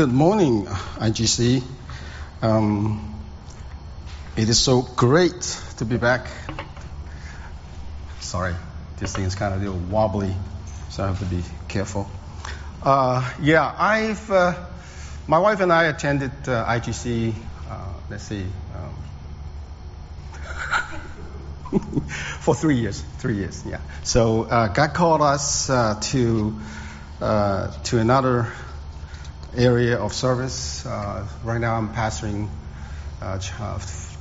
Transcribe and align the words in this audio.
good 0.00 0.10
morning, 0.10 0.64
IGC. 0.64 1.62
Um, 2.40 3.22
it 4.34 4.48
is 4.48 4.58
so 4.58 4.80
great 4.80 5.42
to 5.76 5.84
be 5.84 5.98
back. 5.98 6.26
Sorry, 8.20 8.54
this 8.96 9.14
thing 9.14 9.26
is 9.26 9.34
kind 9.34 9.52
of 9.52 9.60
a 9.60 9.64
little 9.66 9.78
wobbly, 9.90 10.34
so 10.88 11.04
I 11.04 11.08
have 11.08 11.18
to 11.18 11.26
be 11.26 11.44
careful. 11.68 12.08
Uh, 12.82 13.30
yeah, 13.42 13.74
I've 13.78 14.30
uh, 14.30 14.54
my 15.26 15.38
wife 15.38 15.60
and 15.60 15.70
I 15.70 15.84
attended 15.84 16.32
uh, 16.48 16.64
IGC. 16.64 17.34
Uh, 17.68 17.92
let's 18.08 18.24
see. 18.24 18.46
Um, 21.72 21.78
for 22.40 22.54
three 22.54 22.76
years, 22.76 23.02
three 23.18 23.36
years, 23.36 23.62
yeah. 23.66 23.82
So 24.02 24.44
uh, 24.44 24.68
God 24.68 24.94
called 24.94 25.20
us 25.20 25.68
uh, 25.68 26.00
to 26.04 26.58
to 27.20 27.98
another 27.98 28.50
area 29.56 29.98
of 29.98 30.12
service. 30.12 30.86
Uh, 30.86 31.26
right 31.44 31.60
now, 31.60 31.76
I'm 31.76 31.92
pastoring 31.92 32.48
uh, 33.20 33.38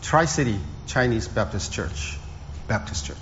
Tri 0.01 0.25
City 0.25 0.59
Chinese 0.87 1.27
Baptist 1.27 1.71
Church, 1.71 2.17
Baptist 2.67 3.05
Church, 3.05 3.17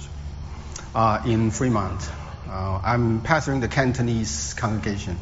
uh, 0.96 1.22
in 1.26 1.52
Fremont. 1.52 2.02
Uh, 2.48 2.80
I'm 2.84 3.22
pastoring 3.22 3.62
the 3.62 3.68
Cantonese 3.68 4.54
congregation. 4.54 5.18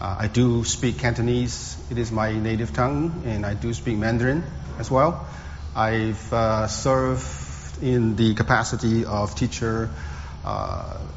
Uh, 0.00 0.16
I 0.20 0.28
do 0.28 0.64
speak 0.64 0.98
Cantonese. 0.98 1.76
It 1.90 1.98
is 1.98 2.12
my 2.12 2.32
native 2.32 2.72
tongue, 2.72 3.22
and 3.26 3.44
I 3.44 3.54
do 3.54 3.74
speak 3.74 3.96
Mandarin 3.96 4.44
as 4.78 4.90
well. 4.90 5.26
I've 5.74 6.32
uh, 6.32 6.68
served 6.68 7.82
in 7.82 8.14
the 8.16 8.34
capacity 8.34 9.04
of 9.04 9.34
teacher 9.34 9.90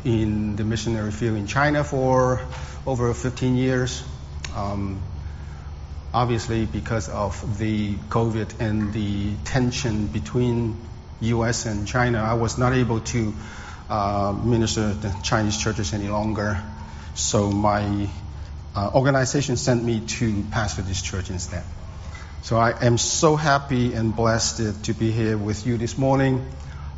in 0.04 0.56
the 0.56 0.64
missionary 0.66 1.12
field 1.12 1.38
in 1.38 1.48
China 1.48 1.84
for 1.84 2.42
over 2.86 3.14
15 3.14 3.56
years. 3.56 4.04
Um, 4.56 5.02
obviously, 6.14 6.66
because 6.66 7.10
of 7.10 7.58
the 7.58 7.96
COVID 7.96 8.60
and 8.60 8.94
the 8.94 9.36
tension 9.46 10.08
between 10.08 10.78
U.S. 11.22 11.66
and 11.66 11.88
China, 11.88 12.20
I 12.20 12.34
was 12.34 12.58
not 12.58 12.74
able 12.74 13.00
to 13.00 13.34
uh, 13.90 14.34
minister 14.44 14.94
the 14.94 15.16
Chinese 15.24 15.58
churches 15.58 15.94
any 15.94 16.08
longer. 16.08 16.62
So 17.16 17.52
my 17.52 18.08
uh, 18.76 18.92
organization 18.94 19.58
sent 19.58 19.84
me 19.84 20.00
to 20.00 20.44
pastor 20.52 20.82
this 20.82 21.02
church 21.02 21.30
instead. 21.30 21.64
So 22.44 22.58
I 22.58 22.86
am 22.86 22.98
so 22.98 23.36
happy 23.36 23.94
and 23.94 24.16
blessed 24.16 24.86
to 24.86 24.94
be 24.94 25.12
here 25.12 25.38
with 25.38 25.68
you 25.68 25.78
this 25.78 25.98
morning. 25.98 26.46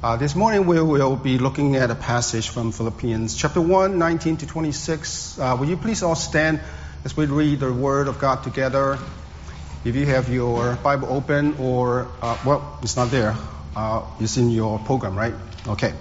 Uh, 0.02 0.18
this 0.18 0.36
morning 0.36 0.66
we 0.68 0.82
will 0.82 1.16
be 1.16 1.38
looking 1.38 1.76
at 1.76 1.90
a 1.90 1.96
passage 1.96 2.50
from 2.50 2.72
Philippians 2.72 3.36
chapter 3.36 3.62
1, 3.62 3.98
19 3.98 4.38
to 4.38 4.48
26. 4.48 5.40
Uh, 5.40 5.58
will 5.60 5.68
you 5.68 5.78
please 5.78 6.04
all 6.04 6.16
stand? 6.16 6.60
As 7.06 7.18
we 7.18 7.26
read 7.26 7.60
the 7.60 7.72
Word 7.72 8.08
of 8.08 8.20
God 8.20 8.44
together. 8.44 8.98
If 9.84 9.96
you 9.96 10.06
have 10.06 10.30
your 10.30 10.76
Bible 10.78 11.10
open, 11.12 11.56
or, 11.60 12.08
uh, 12.22 12.38
well, 12.46 12.80
it's 12.82 12.96
not 12.96 13.12
there, 13.12 13.36
uh, 13.76 14.04
it's 14.22 14.38
in 14.38 14.50
your 14.50 14.80
program, 14.80 15.16
right? 15.18 15.34
Okay. 15.68 15.94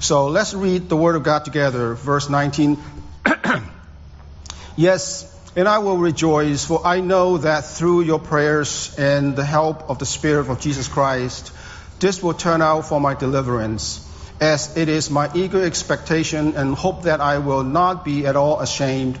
So 0.00 0.26
let's 0.26 0.52
read 0.52 0.88
the 0.88 0.96
Word 0.96 1.14
of 1.14 1.22
God 1.22 1.44
together, 1.44 1.94
verse 1.94 2.28
19. 2.28 2.78
yes, 4.76 5.26
and 5.54 5.68
I 5.68 5.78
will 5.78 5.98
rejoice, 5.98 6.64
for 6.64 6.84
I 6.84 7.00
know 7.00 7.38
that 7.38 7.64
through 7.66 8.02
your 8.02 8.18
prayers 8.18 8.96
and 8.98 9.36
the 9.36 9.44
help 9.44 9.88
of 9.88 10.00
the 10.00 10.06
Spirit 10.06 10.48
of 10.48 10.60
Jesus 10.60 10.88
Christ, 10.88 11.52
this 12.00 12.22
will 12.22 12.34
turn 12.34 12.60
out 12.60 12.86
for 12.86 13.00
my 13.00 13.14
deliverance, 13.14 14.04
as 14.40 14.76
it 14.76 14.88
is 14.88 15.10
my 15.10 15.30
eager 15.34 15.62
expectation 15.62 16.56
and 16.56 16.74
hope 16.74 17.02
that 17.02 17.20
I 17.20 17.38
will 17.38 17.62
not 17.62 18.04
be 18.04 18.26
at 18.26 18.34
all 18.34 18.58
ashamed 18.58 19.20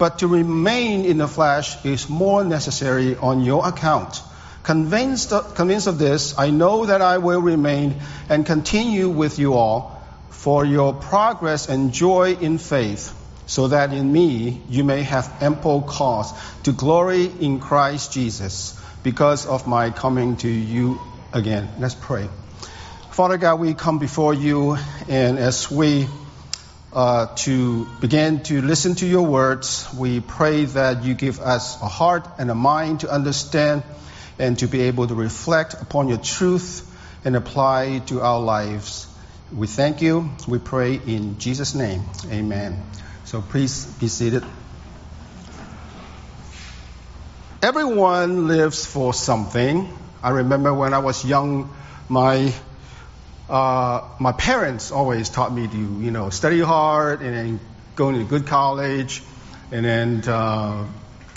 but 0.00 0.20
to 0.20 0.26
remain 0.26 1.04
in 1.04 1.18
the 1.18 1.28
flesh 1.28 1.84
is 1.84 2.08
more 2.08 2.42
necessary 2.42 3.16
on 3.16 3.42
your 3.42 3.68
account. 3.68 4.22
Convinced, 4.62 5.30
convinced 5.54 5.86
of 5.88 5.98
this, 5.98 6.38
I 6.38 6.48
know 6.48 6.86
that 6.86 7.02
I 7.02 7.18
will 7.18 7.42
remain 7.42 7.96
and 8.30 8.46
continue 8.46 9.10
with 9.10 9.38
you 9.38 9.52
all 9.52 10.02
for 10.30 10.64
your 10.64 10.94
progress 10.94 11.68
and 11.68 11.92
joy 11.92 12.32
in 12.32 12.56
faith, 12.56 13.14
so 13.44 13.68
that 13.68 13.92
in 13.92 14.10
me 14.10 14.62
you 14.70 14.84
may 14.84 15.02
have 15.02 15.30
ample 15.42 15.82
cause 15.82 16.32
to 16.62 16.72
glory 16.72 17.26
in 17.26 17.60
Christ 17.60 18.10
Jesus 18.14 18.80
because 19.02 19.44
of 19.44 19.66
my 19.66 19.90
coming 19.90 20.38
to 20.38 20.48
you 20.48 20.98
again. 21.34 21.68
Let's 21.78 21.94
pray. 21.94 22.30
Father 23.10 23.36
God, 23.36 23.60
we 23.60 23.74
come 23.74 23.98
before 23.98 24.32
you, 24.32 24.78
and 25.10 25.38
as 25.38 25.70
we 25.70 26.08
uh, 26.92 27.26
to 27.36 27.86
begin 28.00 28.42
to 28.44 28.62
listen 28.62 28.94
to 28.96 29.06
your 29.06 29.22
words. 29.22 29.88
We 29.96 30.20
pray 30.20 30.64
that 30.64 31.04
you 31.04 31.14
give 31.14 31.40
us 31.40 31.80
a 31.80 31.86
heart 31.86 32.26
and 32.38 32.50
a 32.50 32.54
mind 32.54 33.00
to 33.00 33.10
understand 33.10 33.82
and 34.38 34.58
to 34.58 34.66
be 34.66 34.82
able 34.82 35.06
to 35.06 35.14
reflect 35.14 35.74
upon 35.74 36.08
your 36.08 36.18
truth 36.18 36.86
and 37.24 37.36
apply 37.36 38.00
to 38.06 38.20
our 38.22 38.40
lives. 38.40 39.06
We 39.54 39.66
thank 39.66 40.02
you. 40.02 40.30
We 40.48 40.58
pray 40.58 40.94
in 40.94 41.38
Jesus' 41.38 41.74
name. 41.74 42.02
Amen. 42.30 42.82
So 43.24 43.40
please 43.40 43.86
be 43.86 44.08
seated. 44.08 44.44
Everyone 47.62 48.48
lives 48.48 48.86
for 48.86 49.12
something. 49.12 49.96
I 50.22 50.30
remember 50.30 50.72
when 50.72 50.94
I 50.94 50.98
was 50.98 51.24
young, 51.24 51.74
my 52.08 52.54
uh, 53.50 54.04
my 54.20 54.30
parents 54.30 54.92
always 54.92 55.28
taught 55.28 55.52
me 55.52 55.66
to, 55.66 55.76
you 55.76 56.12
know, 56.12 56.30
study 56.30 56.60
hard 56.60 57.20
and 57.20 57.34
then 57.34 57.60
go 57.96 58.12
to 58.12 58.20
a 58.20 58.24
good 58.24 58.46
college 58.46 59.22
and 59.72 59.84
then 59.84 60.22
uh, 60.28 60.86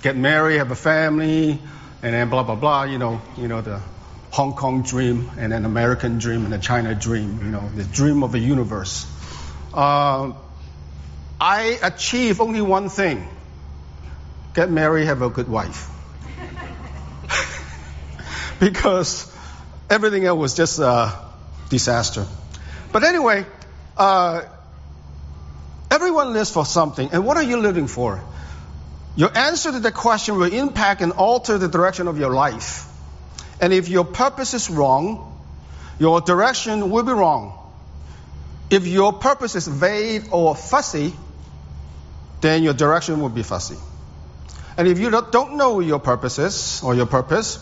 get 0.03 0.15
married, 0.15 0.57
have 0.57 0.69
a 0.69 0.75
family, 0.75 1.59
and 2.03 2.13
then 2.13 2.29
blah 2.29 2.43
blah 2.43 2.55
blah. 2.55 2.83
You 2.83 2.99
know, 2.99 3.19
you 3.35 3.47
know 3.47 3.61
the 3.61 3.81
Hong 4.29 4.53
Kong 4.53 4.83
dream 4.83 5.31
and 5.37 5.51
then 5.51 5.65
American 5.65 6.19
dream 6.19 6.43
and 6.43 6.53
the 6.53 6.59
China 6.59 6.93
dream. 6.93 7.39
You 7.43 7.51
know, 7.51 7.67
the 7.75 7.83
dream 7.83 8.23
of 8.23 8.31
the 8.31 8.39
universe. 8.39 9.07
Uh, 9.73 10.33
I 11.41 11.79
achieved 11.81 12.39
only 12.39 12.61
one 12.61 12.89
thing: 12.89 13.27
get 14.53 14.69
married, 14.69 15.05
have 15.05 15.23
a 15.23 15.29
good 15.29 15.47
wife. 15.47 15.89
because 18.59 19.31
everything 19.89 20.25
else 20.25 20.37
was 20.37 20.53
just 20.53 20.79
uh, 20.79 21.11
disaster. 21.69 22.25
But 22.91 23.03
anyway, 23.03 23.45
uh, 23.97 24.43
everyone 25.89 26.33
lives 26.33 26.51
for 26.51 26.65
something. 26.65 27.09
And 27.11 27.25
what 27.25 27.37
are 27.37 27.43
you 27.43 27.57
living 27.57 27.87
for? 27.87 28.23
Your 29.15 29.35
answer 29.37 29.71
to 29.71 29.79
the 29.79 29.91
question 29.91 30.37
will 30.37 30.51
impact 30.51 31.01
and 31.01 31.11
alter 31.11 31.57
the 31.57 31.67
direction 31.67 32.07
of 32.07 32.17
your 32.17 32.31
life. 32.31 32.87
And 33.61 33.71
if 33.71 33.89
your 33.89 34.03
purpose 34.03 34.53
is 34.53 34.69
wrong, 34.69 35.29
your 35.99 36.21
direction 36.21 36.89
will 36.89 37.03
be 37.03 37.11
wrong. 37.11 37.59
If 38.69 38.87
your 38.87 39.13
purpose 39.13 39.55
is 39.55 39.67
vague 39.67 40.29
or 40.31 40.55
fussy, 40.55 41.13
then 42.41 42.63
your 42.63 42.73
direction 42.73 43.21
will 43.21 43.29
be 43.29 43.43
fussy. 43.43 43.77
And 44.77 44.87
if 44.87 44.99
you 44.99 45.11
don't 45.11 45.57
know 45.57 45.79
your 45.79 45.99
purposes 45.99 46.81
or 46.83 46.95
your 46.95 47.05
purpose, 47.05 47.59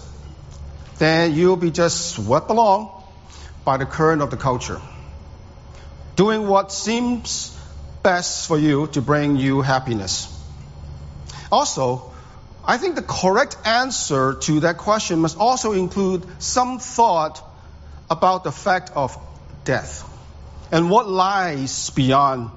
then 0.97 1.34
you'll 1.34 1.58
be 1.58 1.72
just 1.72 2.11
swept 2.11 2.49
along 2.49 3.00
by 3.63 3.78
the 3.78 3.85
current 3.85 4.22
of 4.22 4.31
the 4.31 4.37
culture, 4.37 4.81
doing 6.16 6.47
what 6.47 6.72
seems 6.72 7.58
best 8.03 8.47
for 8.47 8.58
you 8.58 8.87
to 8.87 9.02
bring 9.02 9.35
you 9.35 9.61
happiness. 9.61 10.28
Also, 11.52 12.11
I 12.63 12.78
think 12.78 12.96
the 12.96 13.02
correct 13.02 13.58
answer 13.66 14.35
to 14.35 14.61
that 14.61 14.78
question 14.78 15.19
must 15.19 15.37
also 15.37 15.73
include 15.73 16.25
some 16.41 16.79
thought 16.79 17.41
about 18.09 18.43
the 18.43 18.52
fact 18.52 18.91
of 18.96 19.17
death 19.63 20.08
and 20.72 20.90
what 20.90 21.08
lies 21.08 21.90
beyond. 21.90 22.52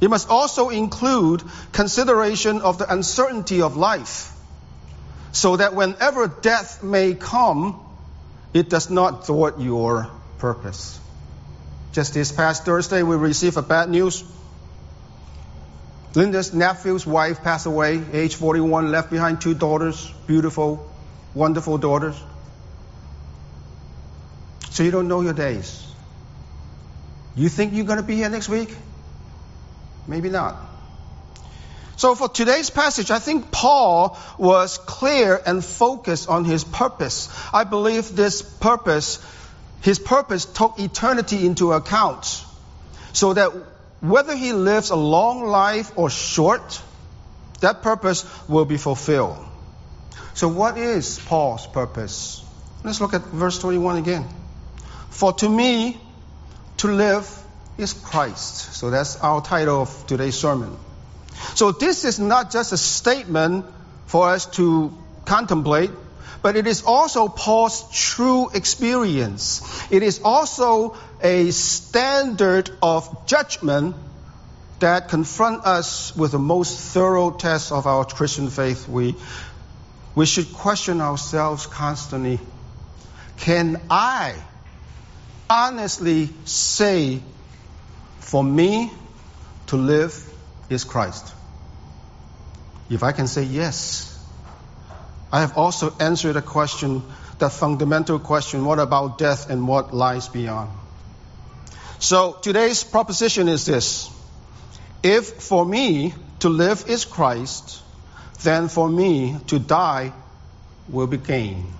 It 0.00 0.08
must 0.08 0.28
also 0.28 0.70
include 0.70 1.42
consideration 1.72 2.60
of 2.62 2.78
the 2.78 2.92
uncertainty 2.92 3.62
of 3.62 3.76
life, 3.76 4.32
so 5.32 5.56
that 5.56 5.74
whenever 5.74 6.26
death 6.28 6.82
may 6.82 7.14
come, 7.14 7.80
it 8.54 8.70
does 8.70 8.88
not 8.88 9.26
thwart 9.26 9.58
your 9.60 10.08
purpose. 10.38 11.00
Just 11.92 12.14
this 12.14 12.30
past 12.32 12.64
Thursday, 12.64 13.02
we 13.02 13.16
received 13.16 13.56
a 13.56 13.62
bad 13.62 13.90
news. 13.90 14.24
Linda's 16.14 16.54
nephew's 16.54 17.04
wife 17.04 17.42
passed 17.42 17.66
away, 17.66 18.00
age 18.12 18.36
41, 18.36 18.92
left 18.92 19.10
behind 19.10 19.40
two 19.40 19.54
daughters, 19.54 20.08
beautiful, 20.28 20.88
wonderful 21.34 21.78
daughters. 21.78 22.20
So 24.70 24.84
you 24.84 24.92
don't 24.92 25.08
know 25.08 25.20
your 25.20 25.32
days. 25.32 25.84
You 27.34 27.48
think 27.48 27.74
you're 27.74 27.84
going 27.84 27.98
to 27.98 28.04
be 28.04 28.14
here 28.14 28.28
next 28.28 28.48
week? 28.48 28.74
Maybe 30.06 30.30
not. 30.30 30.56
So 31.96 32.14
for 32.14 32.28
today's 32.28 32.70
passage, 32.70 33.10
I 33.10 33.18
think 33.18 33.50
Paul 33.50 34.18
was 34.38 34.78
clear 34.78 35.40
and 35.46 35.64
focused 35.64 36.28
on 36.28 36.44
his 36.44 36.64
purpose. 36.64 37.28
I 37.52 37.64
believe 37.64 38.16
this 38.16 38.42
purpose, 38.42 39.24
his 39.80 39.98
purpose 39.98 40.44
took 40.44 40.78
eternity 40.78 41.46
into 41.46 41.72
account 41.72 42.44
so 43.12 43.32
that 43.32 43.52
whether 44.00 44.36
he 44.36 44.52
lives 44.52 44.90
a 44.90 44.96
long 44.96 45.46
life 45.46 45.92
or 45.96 46.10
short, 46.10 46.82
that 47.60 47.82
purpose 47.82 48.26
will 48.48 48.64
be 48.64 48.76
fulfilled. 48.76 49.38
So 50.34 50.48
what 50.48 50.76
is 50.76 51.20
Paul's 51.20 51.66
purpose? 51.66 52.44
Let's 52.82 53.00
look 53.00 53.14
at 53.14 53.22
verse 53.22 53.58
21 53.60 53.98
again. 53.98 54.28
For 55.10 55.32
to 55.34 55.48
me, 55.48 55.96
to 56.78 56.88
live 56.88 57.30
is 57.78 57.92
Christ. 57.92 58.74
So 58.74 58.90
that's 58.90 59.16
our 59.20 59.40
title 59.40 59.82
of 59.82 60.06
today's 60.08 60.34
sermon. 60.34 60.76
So 61.54 61.72
this 61.72 62.04
is 62.04 62.18
not 62.18 62.50
just 62.50 62.72
a 62.72 62.76
statement 62.76 63.66
for 64.06 64.28
us 64.28 64.46
to 64.58 64.96
contemplate, 65.24 65.90
but 66.42 66.56
it 66.56 66.66
is 66.66 66.82
also 66.84 67.28
Paul's 67.28 67.84
true 67.90 68.50
experience. 68.50 69.62
It 69.90 70.02
is 70.02 70.20
also 70.22 70.96
a 71.22 71.50
standard 71.50 72.70
of 72.82 73.26
judgment 73.26 73.96
that 74.80 75.08
confront 75.08 75.64
us 75.64 76.14
with 76.14 76.32
the 76.32 76.38
most 76.38 76.78
thorough 76.78 77.30
test 77.30 77.72
of 77.72 77.86
our 77.86 78.04
Christian 78.04 78.50
faith. 78.50 78.88
We, 78.88 79.14
we 80.14 80.26
should 80.26 80.52
question 80.52 81.00
ourselves 81.00 81.66
constantly. 81.66 82.40
Can 83.38 83.80
I 83.88 84.34
honestly 85.48 86.28
say, 86.44 87.20
for 88.20 88.44
me 88.44 88.90
to 89.68 89.76
live 89.76 90.33
is 90.74 90.84
Christ? 90.84 91.32
If 92.90 93.02
I 93.02 93.12
can 93.12 93.26
say 93.26 93.44
yes, 93.44 94.10
I 95.32 95.40
have 95.40 95.56
also 95.56 95.94
answered 95.98 96.36
a 96.36 96.42
question, 96.42 97.02
that 97.38 97.52
fundamental 97.52 98.18
question, 98.18 98.64
what 98.64 98.78
about 98.78 99.18
death 99.18 99.50
and 99.50 99.66
what 99.66 99.94
lies 99.94 100.28
beyond? 100.28 100.70
So 101.98 102.36
today's 102.42 102.84
proposition 102.84 103.48
is 103.48 103.64
this. 103.64 104.10
If 105.02 105.26
for 105.42 105.64
me 105.64 106.14
to 106.40 106.48
live 106.48 106.84
is 106.88 107.04
Christ, 107.04 107.80
then 108.42 108.68
for 108.68 108.88
me 108.88 109.38
to 109.46 109.58
die 109.58 110.12
will 110.88 111.06
be 111.06 111.16
gain. 111.16 111.72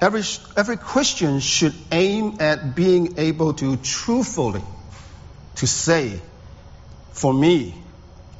Every, 0.00 0.22
every 0.56 0.78
Christian 0.78 1.40
should 1.40 1.74
aim 1.92 2.38
at 2.40 2.74
being 2.74 3.18
able 3.18 3.52
to 3.54 3.76
truthfully 3.76 4.62
to 5.56 5.66
say, 5.66 6.20
for 7.20 7.34
me 7.34 7.74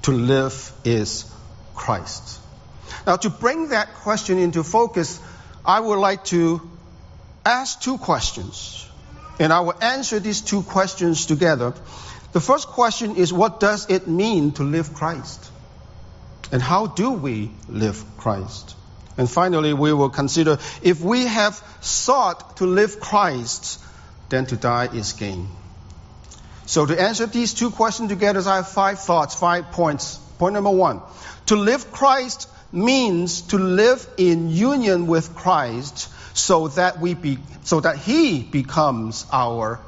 to 0.01 0.13
live 0.13 0.73
is 0.85 1.31
Christ. 1.75 2.41
Now 3.07 3.17
to 3.17 3.29
bring 3.29 3.69
that 3.69 3.93
question 3.97 4.39
into 4.39 4.65
focus, 4.65 5.21
I 5.67 5.79
would 5.79 5.99
like 5.99 6.25
to 6.27 6.63
ask 7.45 7.83
two 7.83 7.99
questions. 7.99 8.87
And 9.39 9.53
I 9.53 9.61
will 9.61 9.83
answer 9.83 10.19
these 10.19 10.41
two 10.41 10.63
questions 10.63 11.27
together. 11.27 11.75
The 12.33 12.41
first 12.41 12.69
question 12.69 13.17
is 13.17 13.35
what 13.35 13.61
does 13.61 13.91
it 13.91 14.09
mean 14.09 14.53
to 14.53 14.63
live 14.63 14.95
Christ? 14.95 15.51
And 16.51 16.63
how 16.63 16.87
do 16.87 17.13
we 17.13 17.51
live 17.69 18.03
Christ? 18.17 18.75
And 19.19 19.31
finally, 19.31 19.75
we 19.75 19.93
will 19.93 20.09
consider 20.09 20.59
if 20.83 21.03
we 21.03 21.27
have 21.27 21.63
sought 21.81 22.57
to 22.57 22.67
live 22.67 22.99
Christ, 22.99 23.79
then 24.31 24.47
to 24.47 24.57
die 24.57 24.87
is 24.87 25.13
gain. 25.13 25.49
So 26.71 26.87
to 26.87 27.03
answer 27.03 27.27
these 27.27 27.53
two 27.53 27.73
questions 27.73 28.11
together, 28.11 28.41
I 28.47 28.57
have 28.59 28.69
five 28.69 29.01
thoughts, 29.01 29.35
five 29.35 29.73
points. 29.73 30.19
Point 30.39 30.55
number 30.55 30.71
one. 30.71 31.01
To 31.47 31.57
live 31.57 31.91
Christ 31.91 32.49
means 32.71 33.41
to 33.49 33.59
live 33.59 34.07
in 34.17 34.51
union 34.51 35.09
with 35.09 35.35
Christ 35.35 36.09
so 36.33 36.69
that 36.69 37.01
we 37.01 37.15
be, 37.15 37.39
so 37.65 37.81
that 37.81 37.97
He 37.97 38.45
becomes 38.45 39.27
our 39.33 39.81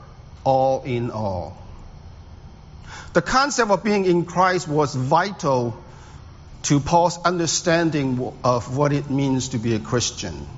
all 0.42 0.82
in 0.82 1.12
all. 1.12 1.56
The 3.12 3.22
concept 3.22 3.70
of 3.70 3.84
being 3.84 4.04
in 4.04 4.24
Christ 4.24 4.66
was 4.66 4.96
vital 4.96 5.80
to 6.64 6.80
Paul's 6.80 7.16
understanding 7.24 8.34
of 8.42 8.76
what 8.76 8.92
it 8.92 9.08
means 9.08 9.50
to 9.50 9.58
be 9.58 9.76
a 9.76 9.78
Christian. 9.78 10.48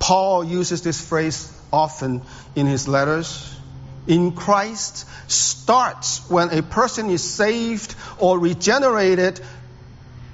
Paul 0.00 0.42
uses 0.42 0.82
this 0.82 1.00
phrase 1.00 1.56
often 1.72 2.22
in 2.56 2.66
his 2.66 2.88
letters. 2.88 3.59
In 4.06 4.32
Christ 4.32 5.06
starts 5.30 6.28
when 6.30 6.50
a 6.50 6.62
person 6.62 7.10
is 7.10 7.22
saved 7.22 7.94
or 8.18 8.38
regenerated 8.38 9.40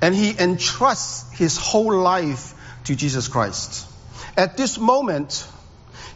and 0.01 0.15
he 0.15 0.35
entrusts 0.39 1.31
his 1.33 1.57
whole 1.57 1.97
life 1.99 2.55
to 2.85 2.95
Jesus 2.95 3.29
Christ. 3.29 3.87
At 4.37 4.57
this 4.57 4.79
moment, 4.79 5.47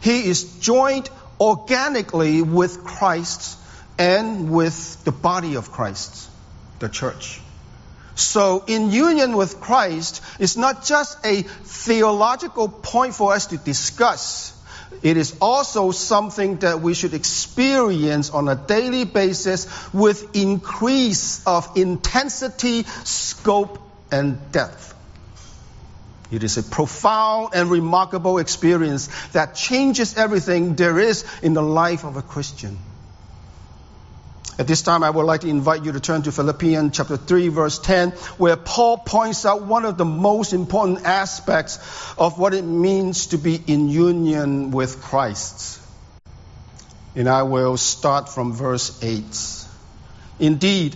he 0.01 0.25
is 0.25 0.59
joined 0.59 1.09
organically 1.39 2.41
with 2.41 2.83
Christ 2.83 3.57
and 3.97 4.51
with 4.51 5.03
the 5.03 5.11
body 5.11 5.55
of 5.55 5.71
Christ, 5.71 6.29
the 6.79 6.89
church. 6.89 7.41
So, 8.15 8.63
in 8.67 8.91
union 8.91 9.35
with 9.35 9.59
Christ 9.59 10.21
is 10.39 10.57
not 10.57 10.85
just 10.85 11.25
a 11.25 11.41
theological 11.41 12.67
point 12.69 13.15
for 13.15 13.33
us 13.33 13.47
to 13.47 13.57
discuss. 13.57 14.53
It 15.01 15.17
is 15.17 15.35
also 15.41 15.91
something 15.91 16.57
that 16.57 16.81
we 16.81 16.93
should 16.93 17.13
experience 17.13 18.29
on 18.29 18.47
a 18.47 18.55
daily 18.55 19.05
basis 19.05 19.67
with 19.93 20.35
increase 20.35 21.45
of 21.45 21.75
intensity, 21.75 22.83
scope, 23.03 23.79
and 24.11 24.51
depth. 24.51 24.93
It 26.31 26.43
is 26.43 26.57
a 26.57 26.63
profound 26.63 27.49
and 27.53 27.69
remarkable 27.69 28.37
experience 28.37 29.09
that 29.33 29.55
changes 29.55 30.17
everything 30.17 30.75
there 30.75 30.97
is 30.97 31.25
in 31.41 31.53
the 31.53 31.61
life 31.61 32.05
of 32.05 32.15
a 32.15 32.21
Christian. 32.21 32.77
At 34.59 34.67
this 34.67 34.81
time, 34.81 35.03
I 35.03 35.09
would 35.09 35.25
like 35.25 35.41
to 35.41 35.47
invite 35.47 35.85
you 35.85 35.93
to 35.93 35.99
turn 35.99 36.23
to 36.23 36.31
Philippians 36.31 36.95
chapter 36.95 37.17
3 37.17 37.47
verse 37.47 37.79
10, 37.79 38.11
where 38.37 38.57
Paul 38.57 38.97
points 38.97 39.45
out 39.45 39.63
one 39.63 39.85
of 39.85 39.97
the 39.97 40.05
most 40.05 40.53
important 40.53 41.05
aspects 41.05 41.77
of 42.17 42.37
what 42.37 42.53
it 42.53 42.63
means 42.63 43.27
to 43.27 43.37
be 43.37 43.55
in 43.55 43.87
union 43.89 44.71
with 44.71 45.01
Christ. 45.01 45.79
And 47.15 47.29
I 47.29 47.43
will 47.43 47.77
start 47.77 48.29
from 48.29 48.53
verse 48.53 49.01
8. 49.03 49.23
Indeed, 50.39 50.95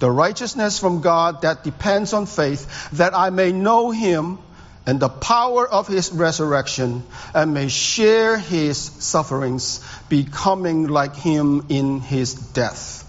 the 0.00 0.10
righteousness 0.10 0.78
from 0.78 1.02
God 1.02 1.42
that 1.42 1.62
depends 1.62 2.12
on 2.14 2.26
faith, 2.26 2.90
that 2.92 3.14
I 3.14 3.30
may 3.30 3.52
know 3.52 3.90
him 3.90 4.38
and 4.86 4.98
the 4.98 5.10
power 5.10 5.68
of 5.68 5.86
his 5.86 6.10
resurrection 6.10 7.04
and 7.34 7.52
may 7.52 7.68
share 7.68 8.38
his 8.38 8.78
sufferings, 8.78 9.84
becoming 10.08 10.88
like 10.88 11.14
him 11.14 11.66
in 11.68 12.00
his 12.00 12.34
death, 12.34 13.06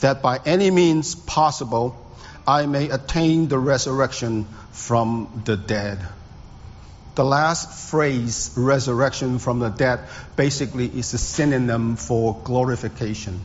that 0.00 0.20
by 0.20 0.40
any 0.44 0.70
means 0.70 1.14
possible 1.14 1.96
I 2.46 2.66
may 2.66 2.90
attain 2.90 3.46
the 3.46 3.58
resurrection 3.58 4.46
from 4.72 5.42
the 5.44 5.56
dead. 5.56 6.00
The 7.14 7.24
last 7.24 7.90
phrase, 7.90 8.52
resurrection 8.56 9.38
from 9.38 9.60
the 9.60 9.68
dead, 9.68 10.00
basically 10.34 10.86
is 10.86 11.14
a 11.14 11.18
synonym 11.18 11.94
for 11.94 12.40
glorification. 12.42 13.40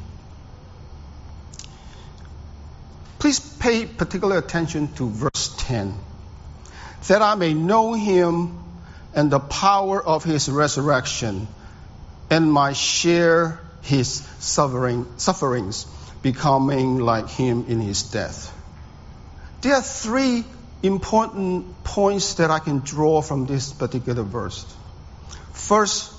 Please 3.27 3.39
pay 3.41 3.85
particular 3.85 4.37
attention 4.37 4.87
to 4.93 5.09
verse 5.09 5.53
10. 5.57 5.93
That 7.09 7.21
I 7.21 7.35
may 7.35 7.53
know 7.53 7.91
him 7.91 8.57
and 9.13 9.29
the 9.29 9.41
power 9.41 10.01
of 10.01 10.23
his 10.23 10.47
resurrection 10.47 11.49
and 12.29 12.49
my 12.49 12.71
share 12.71 13.59
his 13.81 14.25
suffering, 14.39 15.05
sufferings, 15.17 15.87
becoming 16.21 16.99
like 16.99 17.27
him 17.27 17.65
in 17.67 17.81
his 17.81 18.03
death. 18.03 18.53
There 19.59 19.73
are 19.73 19.81
three 19.81 20.45
important 20.81 21.83
points 21.83 22.35
that 22.35 22.49
I 22.49 22.59
can 22.59 22.79
draw 22.79 23.21
from 23.21 23.45
this 23.45 23.73
particular 23.73 24.23
verse. 24.23 24.63
First, 25.51 26.13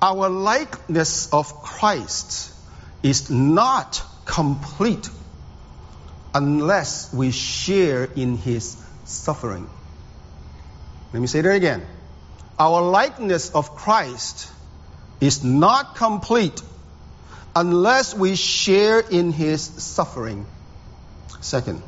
our 0.00 0.30
likeness 0.30 1.30
of 1.34 1.52
Christ 1.62 2.50
is 3.02 3.28
not 3.28 4.02
complete 4.24 5.06
unless 6.34 7.12
we 7.12 7.30
share 7.30 8.04
in 8.04 8.36
his 8.36 8.76
suffering. 9.04 9.68
Let 11.12 11.20
me 11.20 11.28
say 11.28 11.40
that 11.40 11.54
again. 11.54 11.86
Our 12.58 12.82
likeness 12.82 13.50
of 13.50 13.76
Christ 13.76 14.50
is 15.20 15.44
not 15.44 15.94
complete 15.94 16.60
unless 17.54 18.14
we 18.14 18.34
share 18.34 18.98
in 18.98 19.30
his 19.30 19.62
suffering. 19.62 20.46
Second, 21.40 21.82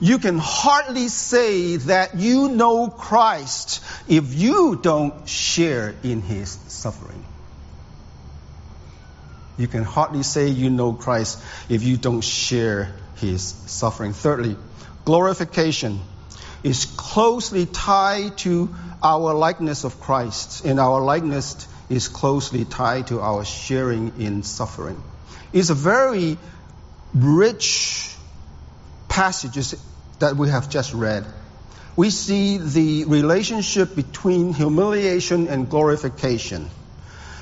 you 0.00 0.18
can 0.18 0.38
hardly 0.38 1.08
say 1.08 1.76
that 1.76 2.16
you 2.16 2.48
know 2.50 2.88
Christ 2.88 3.82
if 4.06 4.32
you 4.32 4.78
don't 4.80 5.28
share 5.28 5.94
in 6.04 6.22
his 6.22 6.50
suffering. 6.50 7.24
You 9.56 9.66
can 9.66 9.82
hardly 9.82 10.22
say 10.22 10.48
you 10.48 10.70
know 10.70 10.92
Christ 10.92 11.42
if 11.68 11.82
you 11.82 11.96
don't 11.96 12.20
share 12.20 12.94
his 13.20 13.42
suffering. 13.42 14.12
Thirdly, 14.12 14.56
glorification 15.04 16.00
is 16.62 16.86
closely 16.96 17.66
tied 17.66 18.36
to 18.38 18.74
our 19.02 19.34
likeness 19.34 19.84
of 19.84 20.00
Christ, 20.00 20.64
and 20.64 20.80
our 20.80 21.00
likeness 21.00 21.66
is 21.88 22.08
closely 22.08 22.64
tied 22.64 23.06
to 23.08 23.20
our 23.20 23.44
sharing 23.44 24.20
in 24.20 24.42
suffering. 24.42 25.02
It's 25.52 25.70
a 25.70 25.74
very 25.74 26.36
rich 27.14 28.14
passages 29.08 29.74
that 30.18 30.36
we 30.36 30.48
have 30.48 30.68
just 30.68 30.92
read, 30.94 31.24
we 31.98 32.10
see 32.10 32.58
the 32.58 33.06
relationship 33.06 33.96
between 33.96 34.52
humiliation 34.52 35.48
and 35.48 35.68
glorification. 35.68 36.70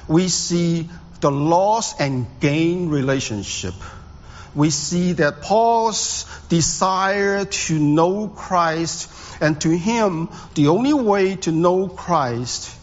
We 0.08 0.28
see 0.28 0.88
the 1.20 1.30
loss 1.30 2.00
and 2.00 2.26
gain 2.40 2.88
relationship. 2.88 3.74
We 4.56 4.70
see 4.70 5.12
that 5.12 5.42
Paul's 5.42 6.24
desire 6.48 7.44
to 7.44 7.78
know 7.78 8.26
Christ, 8.28 9.08
and 9.40 9.60
to 9.60 9.70
him, 9.70 10.30
the 10.54 10.68
only 10.68 10.94
way 10.94 11.36
to 11.36 11.52
know 11.52 11.88
Christ 11.88 12.74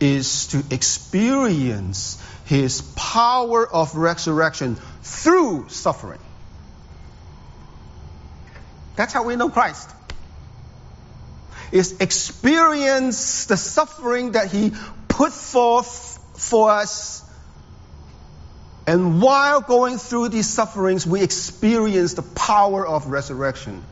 is 0.00 0.46
to 0.48 0.62
experience 0.70 2.22
his 2.44 2.82
power 2.96 3.66
of 3.66 3.96
resurrection 3.96 4.76
through 5.02 5.68
suffering. 5.68 6.20
That's 8.96 9.12
how 9.12 9.24
we 9.24 9.36
know 9.36 9.48
Christ. 9.48 9.90
Is 11.70 12.00
experience 12.00 13.46
the 13.46 13.56
suffering 13.56 14.32
that 14.32 14.50
He 14.50 14.72
put 15.08 15.32
forth 15.32 16.18
for 16.36 16.70
us. 16.70 17.21
And 18.86 19.22
while 19.22 19.60
going 19.60 19.98
through 19.98 20.30
these 20.30 20.48
sufferings, 20.48 21.06
we 21.06 21.22
experience 21.22 22.14
the 22.14 22.22
power 22.22 22.86
of 22.86 23.06
resurrection. 23.06 23.84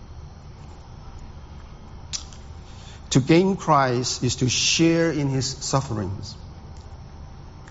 To 3.11 3.21
gain 3.21 3.57
Christ 3.57 4.23
is 4.23 4.37
to 4.37 4.49
share 4.49 5.11
in 5.11 5.29
His 5.29 5.47
sufferings. 5.47 6.35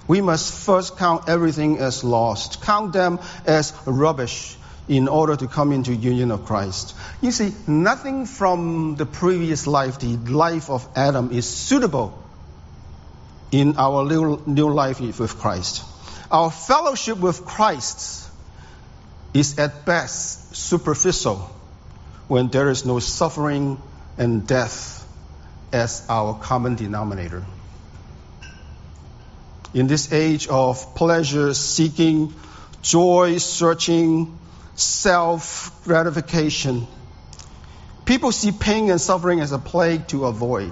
We 0.08 0.22
must 0.22 0.54
first 0.54 0.98
count 0.98 1.30
everything 1.30 1.78
as 1.78 2.04
lost, 2.04 2.62
count 2.62 2.94
them 2.94 3.20
as 3.46 3.74
rubbish, 3.86 4.58
in 4.88 5.08
order 5.08 5.36
to 5.36 5.48
come 5.48 5.72
into 5.72 5.94
union 5.94 6.32
of 6.32 6.46
Christ. 6.46 6.96
You 7.22 7.32
see, 7.32 7.54
nothing 7.68 8.26
from 8.26 8.96
the 8.96 9.06
previous 9.06 9.68
life, 9.68 10.00
the 10.00 10.18
life 10.18 10.70
of 10.72 10.88
Adam, 10.96 11.32
is 11.32 11.48
suitable 11.48 12.18
in 13.52 13.78
our 13.78 14.04
new 14.48 14.70
life 14.74 15.00
with 15.00 15.38
Christ. 15.38 15.84
Our 16.32 16.52
fellowship 16.52 17.18
with 17.18 17.44
Christ 17.44 18.30
is 19.34 19.58
at 19.58 19.86
best 19.86 20.56
superficial 20.56 21.38
when 22.28 22.50
there 22.50 22.70
is 22.70 22.86
no 22.86 23.00
suffering 23.00 23.82
and 24.18 24.46
death 24.46 25.08
as 25.72 26.06
our 26.08 26.36
common 26.36 26.76
denominator. 26.76 27.44
In 29.74 29.88
this 29.88 30.12
age 30.14 30.48
of 30.48 30.96
pleasure 30.96 31.54
seeking, 31.54 32.34
joy 32.82 33.38
searching, 33.38 34.38
self 34.76 35.84
gratification. 35.84 36.88
People 38.06 38.32
see 38.32 38.52
pain 38.52 38.90
and 38.90 39.00
suffering 39.02 39.40
as 39.40 39.52
a 39.52 39.60
plague 39.60 40.08
to 40.08 40.26
avoid. 40.26 40.72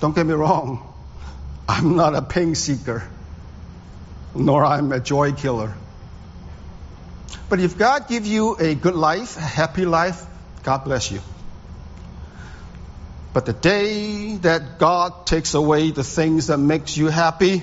Don't 0.00 0.14
get 0.14 0.26
me 0.26 0.34
wrong, 0.34 0.86
I'm 1.68 1.96
not 1.96 2.14
a 2.14 2.22
pain 2.22 2.54
seeker, 2.54 3.08
nor 4.34 4.64
I'm 4.64 4.92
a 4.92 5.00
joy 5.00 5.32
killer. 5.32 5.74
But 7.48 7.60
if 7.60 7.76
God 7.76 8.08
gives 8.08 8.28
you 8.28 8.56
a 8.58 8.74
good 8.74 8.94
life, 8.94 9.36
a 9.36 9.40
happy 9.40 9.84
life, 9.84 10.24
God 10.62 10.84
bless 10.84 11.10
you. 11.10 11.20
But 13.32 13.46
the 13.46 13.52
day 13.52 14.36
that 14.36 14.78
God 14.78 15.26
takes 15.26 15.54
away 15.54 15.90
the 15.90 16.04
things 16.04 16.48
that 16.48 16.58
makes 16.58 16.96
you 16.96 17.08
happy, 17.08 17.62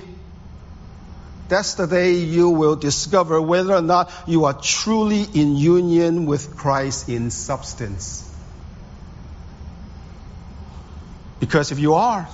that's 1.48 1.74
the 1.74 1.86
day 1.86 2.12
you 2.12 2.50
will 2.50 2.76
discover 2.76 3.40
whether 3.40 3.74
or 3.74 3.82
not 3.82 4.12
you 4.26 4.44
are 4.44 4.54
truly 4.54 5.22
in 5.22 5.56
union 5.56 6.26
with 6.26 6.56
Christ 6.56 7.08
in 7.08 7.30
substance. 7.30 8.24
Because 11.40 11.72
if 11.72 11.78
you 11.78 11.94
are, 11.94 12.28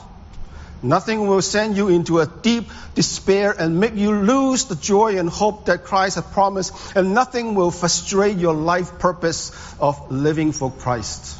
nothing 0.82 1.26
will 1.26 1.42
send 1.42 1.76
you 1.76 1.88
into 1.88 2.20
a 2.20 2.26
deep 2.26 2.70
despair 2.94 3.54
and 3.58 3.80
make 3.80 3.94
you 3.94 4.12
lose 4.12 4.64
the 4.64 4.76
joy 4.76 5.18
and 5.18 5.28
hope 5.28 5.66
that 5.66 5.84
Christ 5.84 6.16
has 6.16 6.24
promised, 6.24 6.74
and 6.96 7.14
nothing 7.14 7.54
will 7.54 7.70
frustrate 7.70 8.36
your 8.36 8.54
life 8.54 8.98
purpose 8.98 9.52
of 9.80 10.10
living 10.10 10.52
for 10.52 10.70
Christ. 10.70 11.38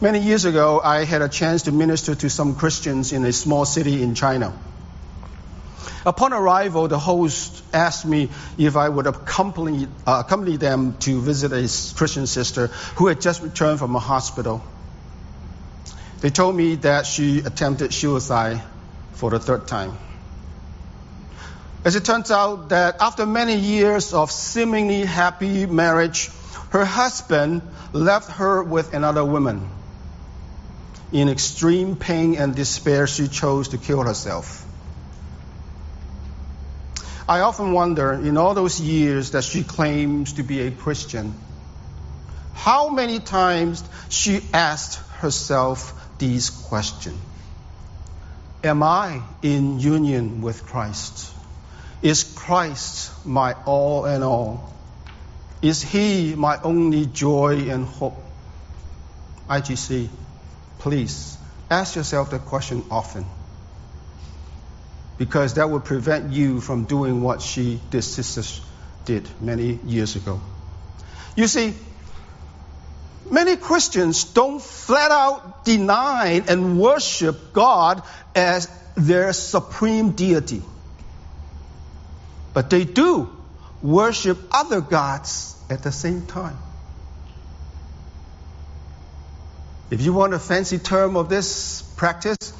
Many 0.00 0.18
years 0.18 0.44
ago, 0.44 0.80
I 0.84 1.04
had 1.04 1.22
a 1.22 1.28
chance 1.28 1.62
to 1.62 1.72
minister 1.72 2.14
to 2.14 2.28
some 2.28 2.56
Christians 2.56 3.12
in 3.12 3.24
a 3.24 3.32
small 3.32 3.64
city 3.64 4.02
in 4.02 4.14
China. 4.14 4.52
Upon 6.06 6.34
arrival, 6.34 6.88
the 6.88 6.98
host 6.98 7.62
asked 7.72 8.04
me 8.04 8.28
if 8.58 8.76
I 8.76 8.88
would 8.88 9.06
accompany, 9.06 9.88
uh, 10.06 10.22
accompany 10.26 10.58
them 10.58 10.98
to 10.98 11.20
visit 11.20 11.52
a 11.52 11.62
Christian 11.96 12.26
sister 12.26 12.66
who 12.96 13.06
had 13.06 13.22
just 13.22 13.42
returned 13.42 13.78
from 13.78 13.96
a 13.96 13.98
hospital. 13.98 14.62
They 16.24 16.30
told 16.30 16.56
me 16.56 16.76
that 16.76 17.04
she 17.04 17.40
attempted 17.40 17.92
suicide 17.92 18.62
for 19.12 19.28
the 19.28 19.38
third 19.38 19.66
time. 19.68 19.92
As 21.84 21.96
it 21.96 22.06
turns 22.06 22.30
out 22.30 22.70
that 22.70 22.96
after 22.98 23.26
many 23.26 23.56
years 23.56 24.14
of 24.14 24.30
seemingly 24.30 25.04
happy 25.04 25.66
marriage, 25.66 26.30
her 26.70 26.86
husband 26.86 27.60
left 27.92 28.30
her 28.38 28.62
with 28.62 28.94
another 28.94 29.22
woman. 29.22 29.68
In 31.12 31.28
extreme 31.28 31.94
pain 31.94 32.36
and 32.36 32.54
despair, 32.54 33.06
she 33.06 33.28
chose 33.28 33.68
to 33.68 33.76
kill 33.76 34.02
herself. 34.02 34.64
I 37.28 37.40
often 37.40 37.72
wonder, 37.72 38.14
in 38.14 38.38
all 38.38 38.54
those 38.54 38.80
years 38.80 39.32
that 39.32 39.44
she 39.44 39.62
claims 39.62 40.32
to 40.32 40.42
be 40.42 40.62
a 40.62 40.70
Christian, 40.70 41.34
how 42.54 42.88
many 42.88 43.18
times 43.18 43.84
she 44.08 44.40
asked 44.54 45.00
herself 45.18 46.00
these 46.18 46.50
questions. 46.50 47.18
Am 48.62 48.82
I 48.82 49.20
in 49.42 49.78
union 49.78 50.40
with 50.40 50.64
Christ? 50.64 51.32
Is 52.00 52.24
Christ 52.24 53.26
my 53.26 53.54
all 53.66 54.06
and 54.06 54.24
all? 54.24 54.72
Is 55.60 55.82
He 55.82 56.34
my 56.34 56.60
only 56.62 57.06
joy 57.06 57.70
and 57.70 57.84
hope? 57.84 58.16
IGC, 59.48 60.08
please 60.78 61.36
ask 61.70 61.96
yourself 61.96 62.30
that 62.30 62.46
question 62.46 62.82
often 62.90 63.26
because 65.18 65.54
that 65.54 65.68
would 65.70 65.84
prevent 65.84 66.32
you 66.32 66.60
from 66.60 66.84
doing 66.84 67.22
what 67.22 67.42
she, 67.42 67.80
this 67.90 68.12
sister, 68.12 68.62
did 69.04 69.28
many 69.40 69.78
years 69.84 70.16
ago. 70.16 70.40
You 71.36 71.46
see, 71.46 71.74
many 73.30 73.56
Christians 73.56 74.24
don't 74.24 74.60
flat 74.62 75.10
out 75.10 75.64
deny 75.64 76.42
and 76.46 76.78
worship 76.78 77.52
God 77.52 78.02
as 78.34 78.68
their 78.96 79.32
supreme 79.32 80.12
deity. 80.12 80.62
But 82.52 82.70
they 82.70 82.84
do 82.84 83.30
worship 83.82 84.38
other 84.52 84.80
gods 84.80 85.56
at 85.68 85.82
the 85.82 85.92
same 85.92 86.26
time. 86.26 86.56
If 89.90 90.00
you 90.00 90.12
want 90.12 90.34
a 90.34 90.38
fancy 90.38 90.78
term 90.78 91.16
of 91.16 91.28
this 91.28 91.82
practice, 91.96 92.52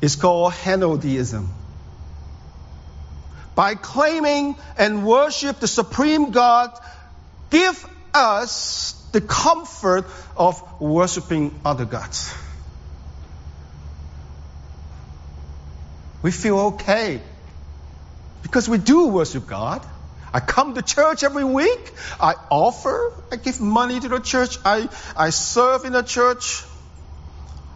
it's 0.00 0.16
called 0.16 0.52
henotheism. 0.52 1.46
by 3.54 3.74
claiming 3.74 4.56
and 4.78 5.04
worship 5.04 5.60
the 5.60 5.68
supreme 5.68 6.30
God, 6.30 6.70
give 7.50 7.86
us 8.14 8.99
the 9.12 9.20
comfort 9.20 10.06
of 10.36 10.80
worshiping 10.80 11.58
other 11.64 11.84
gods. 11.84 12.34
We 16.22 16.30
feel 16.30 16.58
okay 16.74 17.20
because 18.42 18.68
we 18.68 18.78
do 18.78 19.08
worship 19.08 19.46
God. 19.46 19.84
I 20.32 20.40
come 20.40 20.74
to 20.74 20.82
church 20.82 21.24
every 21.24 21.44
week. 21.44 21.92
I 22.20 22.34
offer. 22.50 23.12
I 23.32 23.36
give 23.36 23.60
money 23.60 23.98
to 23.98 24.08
the 24.08 24.20
church. 24.20 24.58
I, 24.64 24.88
I 25.16 25.30
serve 25.30 25.84
in 25.84 25.92
the 25.92 26.02
church. 26.02 26.62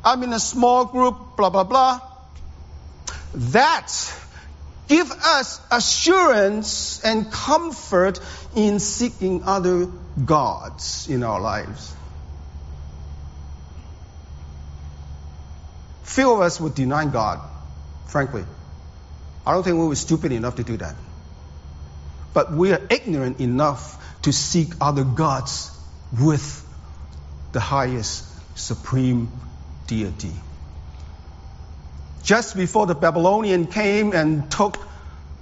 I'm 0.04 0.22
in 0.22 0.32
a 0.32 0.38
small 0.38 0.84
group, 0.84 1.36
blah, 1.36 1.50
blah, 1.50 1.64
blah. 1.64 2.00
That 3.34 3.90
give 4.86 5.10
us 5.10 5.60
assurance 5.70 7.02
and 7.02 7.32
comfort 7.32 8.20
in 8.54 8.78
seeking 8.78 9.42
other 9.44 9.88
gods 10.22 11.08
in 11.08 11.22
our 11.22 11.40
lives. 11.40 11.94
Few 16.04 16.32
of 16.32 16.40
us 16.40 16.60
would 16.60 16.74
deny 16.74 17.06
God, 17.06 17.40
frankly. 18.06 18.44
I 19.46 19.52
don't 19.52 19.62
think 19.62 19.78
we 19.78 19.86
were 19.86 19.96
stupid 19.96 20.32
enough 20.32 20.56
to 20.56 20.64
do 20.64 20.76
that. 20.76 20.94
But 22.32 22.52
we 22.52 22.72
are 22.72 22.80
ignorant 22.90 23.40
enough 23.40 24.00
to 24.22 24.32
seek 24.32 24.72
other 24.80 25.04
gods 25.04 25.70
with 26.18 26.64
the 27.52 27.60
highest 27.60 28.24
supreme 28.58 29.30
deity. 29.86 30.32
Just 32.22 32.56
before 32.56 32.86
the 32.86 32.94
Babylonian 32.94 33.66
came 33.66 34.12
and 34.12 34.50
took 34.50 34.78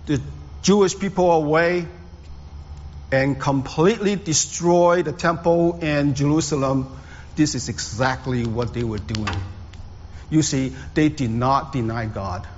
the 0.06 0.20
Jewish 0.62 0.98
people 0.98 1.30
away 1.30 1.86
and 3.12 3.38
completely 3.38 4.16
destroy 4.16 5.02
the 5.02 5.12
temple 5.12 5.80
in 5.80 6.14
Jerusalem, 6.14 6.96
this 7.36 7.54
is 7.54 7.68
exactly 7.68 8.46
what 8.46 8.72
they 8.72 8.84
were 8.84 8.98
doing. 8.98 9.44
You 10.30 10.40
see, 10.40 10.74
they 10.94 11.10
did 11.10 11.30
not 11.30 11.72
deny 11.72 12.06
God. 12.06 12.48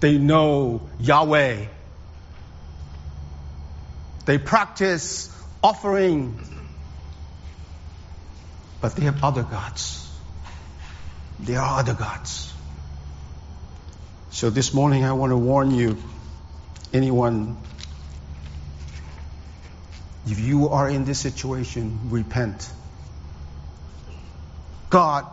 They 0.00 0.18
know 0.18 0.88
Yahweh. 0.98 1.66
They 4.24 4.38
practice 4.38 5.30
offering, 5.62 6.40
but 8.80 8.96
they 8.96 9.04
have 9.04 9.22
other 9.22 9.44
gods. 9.44 10.10
There 11.38 11.60
are 11.60 11.78
other 11.78 11.94
gods. 11.94 12.52
So 14.30 14.50
this 14.50 14.74
morning 14.74 15.04
I 15.04 15.12
want 15.12 15.30
to 15.30 15.36
warn 15.36 15.70
you, 15.70 15.96
anyone, 16.92 17.58
if 20.26 20.38
you 20.38 20.68
are 20.68 20.88
in 20.88 21.04
this 21.04 21.18
situation, 21.18 21.98
repent. 22.10 22.70
God 24.90 25.26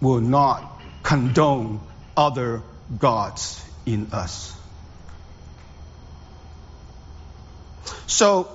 will 0.00 0.20
not 0.20 0.80
condone 1.02 1.80
other 2.16 2.62
gods 2.98 3.64
in 3.86 4.08
us. 4.12 4.54
So, 8.06 8.48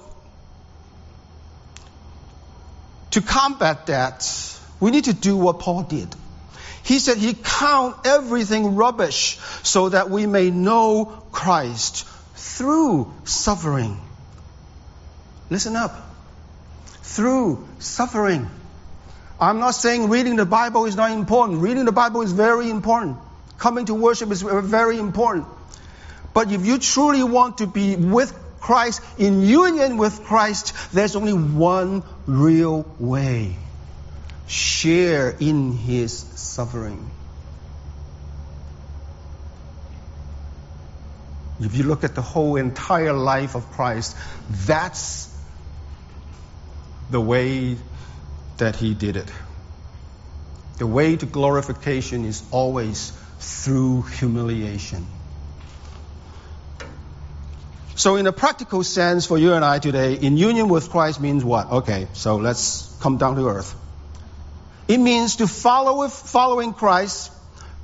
to 3.12 3.22
combat 3.22 3.88
that, 3.88 4.28
we 4.80 4.92
need 4.92 5.06
to 5.06 5.14
do 5.14 5.36
what 5.36 5.60
Paul 5.60 5.84
did. 5.84 6.14
He 6.84 7.00
said 7.00 7.18
he 7.18 7.34
count 7.34 7.96
everything 8.06 8.76
rubbish 8.76 9.38
so 9.64 9.90
that 9.90 10.10
we 10.10 10.26
may 10.26 10.50
know 10.52 11.06
Christ 11.32 12.08
through 12.36 13.14
suffering. 13.24 14.00
Listen 15.52 15.76
up. 15.76 15.94
Through 17.04 17.68
suffering. 17.80 18.50
I'm 19.38 19.60
not 19.60 19.72
saying 19.72 20.08
reading 20.10 20.38
the 20.38 20.46
Bible 20.46 20.86
is 20.86 20.96
not 20.96 21.12
important. 21.12 21.60
Reading 21.60 21.84
the 21.84 21.92
Bible 21.92 22.22
is 22.22 22.32
very 22.32 22.70
important. 22.70 23.18
Coming 23.58 23.86
to 23.88 23.94
worship 23.94 24.32
is 24.32 24.44
very 24.44 24.98
important. 24.98 25.46
But 26.34 26.52
if 26.54 26.66
you 26.66 26.78
truly 26.80 27.22
want 27.22 27.58
to 27.58 27.68
be 27.68 27.98
with 27.98 28.34
Christ, 28.62 29.02
in 29.18 29.42
union 29.42 29.98
with 29.98 30.24
Christ, 30.24 30.74
there's 30.94 31.18
only 31.18 31.34
one 31.34 32.04
real 32.26 32.86
way. 32.98 33.58
Share 34.48 35.36
in 35.38 35.74
His 35.74 36.18
suffering. 36.18 37.12
If 41.60 41.76
you 41.76 41.84
look 41.84 42.06
at 42.06 42.16
the 42.16 42.22
whole 42.22 42.56
entire 42.56 43.14
life 43.14 43.56
of 43.56 43.70
Christ, 43.72 44.16
that's 44.50 45.31
the 47.12 47.22
way 47.22 47.78
that 48.58 48.76
He 48.76 48.94
did 48.94 49.18
it. 49.18 49.32
The 50.78 50.88
way 50.88 51.16
to 51.16 51.26
glorification 51.26 52.26
is 52.26 52.44
always 52.52 53.12
through 53.40 54.04
humiliation. 54.04 55.06
So, 57.96 58.16
in 58.16 58.26
a 58.26 58.32
practical 58.32 58.84
sense, 58.84 59.28
for 59.28 59.38
you 59.38 59.54
and 59.54 59.64
I 59.64 59.78
today, 59.78 60.16
in 60.16 60.38
union 60.38 60.70
with 60.70 60.90
Christ 60.90 61.22
means 61.22 61.44
what? 61.44 61.70
Okay, 61.72 62.08
so 62.14 62.38
let's 62.38 62.92
come 63.02 63.18
down 63.18 63.36
to 63.36 63.48
earth. 63.48 63.76
It 64.88 64.98
means 64.98 65.36
to 65.36 65.48
follow 65.48 66.00
with 66.00 66.12
following 66.12 66.74
Christ, 66.74 67.32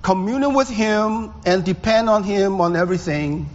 communion 0.02 0.54
with 0.54 0.70
Him, 0.70 1.34
and 1.46 1.64
depend 1.64 2.10
on 2.10 2.24
Him 2.24 2.62
on 2.62 2.76
everything. 2.76 3.50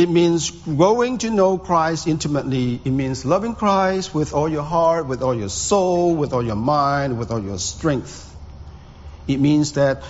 It 0.00 0.08
means 0.08 0.50
growing 0.50 1.18
to 1.18 1.28
know 1.28 1.58
Christ 1.58 2.06
intimately. 2.06 2.80
It 2.82 2.90
means 2.90 3.26
loving 3.26 3.54
Christ 3.54 4.14
with 4.14 4.32
all 4.32 4.48
your 4.48 4.62
heart, 4.62 5.06
with 5.06 5.20
all 5.20 5.34
your 5.34 5.50
soul, 5.50 6.14
with 6.14 6.32
all 6.32 6.42
your 6.42 6.56
mind, 6.56 7.18
with 7.18 7.30
all 7.30 7.38
your 7.38 7.58
strength. 7.58 8.34
It 9.28 9.40
means 9.40 9.72
that 9.72 10.02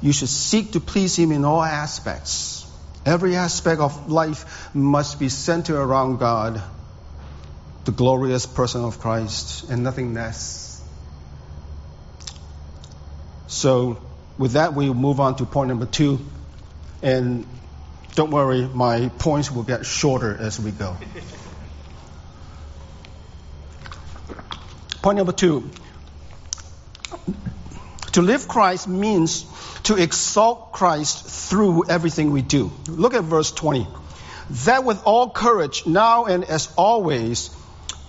you 0.00 0.14
should 0.14 0.30
seek 0.30 0.72
to 0.72 0.80
please 0.80 1.14
Him 1.14 1.30
in 1.30 1.44
all 1.44 1.62
aspects. 1.62 2.66
Every 3.04 3.36
aspect 3.36 3.82
of 3.82 4.10
life 4.10 4.74
must 4.74 5.20
be 5.20 5.28
centered 5.28 5.78
around 5.78 6.20
God, 6.20 6.62
the 7.84 7.92
glorious 7.92 8.46
person 8.46 8.82
of 8.82 8.98
Christ, 8.98 9.68
and 9.68 9.82
nothing 9.82 10.14
less. 10.14 10.82
So, 13.46 13.98
with 14.38 14.52
that, 14.52 14.72
we 14.72 14.90
move 14.90 15.20
on 15.20 15.36
to 15.36 15.44
point 15.44 15.68
number 15.68 15.84
two. 15.84 16.18
And 17.02 17.46
don't 18.14 18.30
worry, 18.30 18.66
my 18.66 19.08
points 19.08 19.50
will 19.50 19.64
get 19.64 19.84
shorter 19.84 20.36
as 20.36 20.60
we 20.60 20.70
go. 20.70 20.96
Point 25.02 25.18
number 25.18 25.32
two. 25.32 25.70
To 28.12 28.22
live 28.22 28.46
Christ 28.46 28.86
means 28.86 29.44
to 29.84 29.96
exalt 29.96 30.72
Christ 30.72 31.26
through 31.50 31.88
everything 31.88 32.30
we 32.30 32.42
do. 32.42 32.70
Look 32.86 33.14
at 33.14 33.24
verse 33.24 33.50
20. 33.50 33.88
That 34.66 34.84
with 34.84 35.02
all 35.04 35.30
courage, 35.30 35.86
now 35.86 36.26
and 36.26 36.44
as 36.44 36.72
always, 36.76 37.50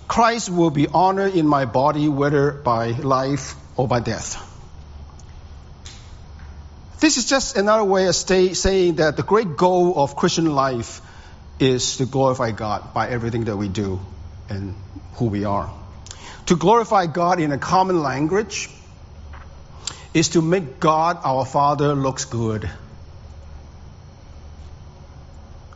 Christ 0.07 0.49
will 0.49 0.69
be 0.69 0.87
honored 0.87 1.33
in 1.33 1.47
my 1.47 1.65
body, 1.65 2.07
whether 2.07 2.51
by 2.51 2.91
life 2.91 3.55
or 3.75 3.87
by 3.87 3.99
death. 3.99 4.44
This 6.99 7.17
is 7.17 7.25
just 7.25 7.57
another 7.57 7.83
way 7.83 8.07
of 8.07 8.15
stay, 8.15 8.53
saying 8.53 8.95
that 8.95 9.17
the 9.17 9.23
great 9.23 9.57
goal 9.57 9.93
of 9.97 10.15
Christian 10.15 10.53
life 10.55 11.01
is 11.59 11.97
to 11.97 12.05
glorify 12.05 12.51
God 12.51 12.93
by 12.93 13.09
everything 13.09 13.45
that 13.45 13.57
we 13.57 13.67
do 13.67 13.99
and 14.49 14.75
who 15.15 15.25
we 15.25 15.43
are. 15.43 15.71
To 16.47 16.55
glorify 16.55 17.07
God 17.07 17.39
in 17.39 17.51
a 17.51 17.57
common 17.57 18.01
language 18.01 18.69
is 20.13 20.29
to 20.29 20.41
make 20.41 20.79
God 20.79 21.19
our 21.23 21.45
Father 21.45 21.93
looks 21.93 22.25
good. 22.25 22.69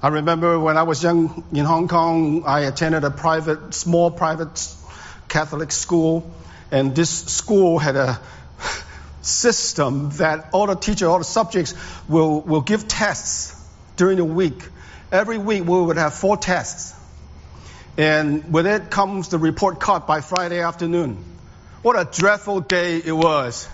I 0.01 0.07
remember 0.07 0.57
when 0.57 0.77
I 0.77 0.83
was 0.83 1.03
young 1.03 1.43
in 1.51 1.65
Hong 1.65 1.89
Kong, 1.89 2.43
I 2.45 2.61
attended 2.61 3.03
a 3.03 3.11
private, 3.11 3.73
small 3.73 4.09
private 4.09 4.65
Catholic 5.27 5.73
school, 5.73 6.33
and 6.71 6.95
this 6.95 7.09
school 7.09 7.79
had 7.79 7.97
a 7.97 8.21
system 9.21 10.09
that 10.17 10.49
all 10.51 10.67
the 10.67 10.75
teachers, 10.75 11.03
all 11.03 11.19
the 11.19 11.23
subjects 11.23 11.73
will, 12.07 12.41
will 12.41 12.61
give 12.61 12.87
tests 12.87 13.55
during 13.95 14.17
the 14.17 14.25
week. 14.25 14.67
Every 15.11 15.37
week 15.37 15.63
we 15.65 15.81
would 15.81 15.97
have 15.97 16.13
four 16.13 16.37
tests. 16.37 16.95
And 17.97 18.53
with 18.53 18.65
it 18.65 18.89
comes 18.89 19.29
the 19.29 19.37
report 19.37 19.79
card 19.79 20.05
by 20.05 20.21
Friday 20.21 20.61
afternoon. 20.61 21.23
What 21.81 21.97
a 21.97 22.05
dreadful 22.09 22.61
day 22.61 22.97
it 22.97 23.11
was 23.11 23.67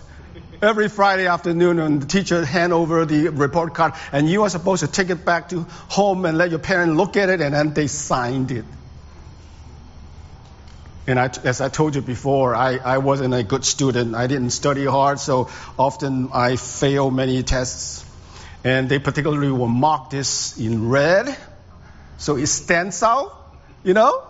every 0.61 0.89
Friday 0.89 1.27
afternoon 1.27 1.79
and 1.79 2.01
the 2.01 2.07
teacher 2.07 2.43
hand 2.45 2.73
over 2.73 3.05
the 3.05 3.29
report 3.29 3.73
card 3.73 3.93
and 4.11 4.29
you 4.29 4.43
are 4.43 4.49
supposed 4.49 4.83
to 4.85 4.91
take 4.91 5.09
it 5.09 5.25
back 5.25 5.49
to 5.49 5.61
home 5.89 6.25
and 6.25 6.37
let 6.37 6.49
your 6.49 6.59
parents 6.59 6.95
look 6.95 7.17
at 7.17 7.29
it 7.29 7.41
and 7.41 7.53
then 7.53 7.73
they 7.73 7.87
signed 7.87 8.51
it. 8.51 8.65
And 11.07 11.19
I, 11.19 11.29
as 11.43 11.61
I 11.61 11.69
told 11.69 11.95
you 11.95 12.01
before, 12.01 12.55
I, 12.55 12.77
I 12.77 12.97
wasn't 12.97 13.33
a 13.33 13.43
good 13.43 13.63
student. 13.63 14.15
I 14.15 14.27
didn't 14.27 14.49
study 14.49 14.85
hard, 14.85 15.19
so 15.19 15.49
often 15.77 16.29
I 16.33 16.55
failed 16.55 17.13
many 17.13 17.43
tests. 17.43 18.03
And 18.63 18.89
they 18.89 18.97
particularly 18.97 19.51
will 19.51 19.67
mark 19.67 20.09
this 20.09 20.57
in 20.57 20.89
red 20.89 21.37
so 22.17 22.37
it 22.37 22.47
stands 22.47 23.03
out, 23.03 23.31
you 23.83 23.93
know? 23.93 24.23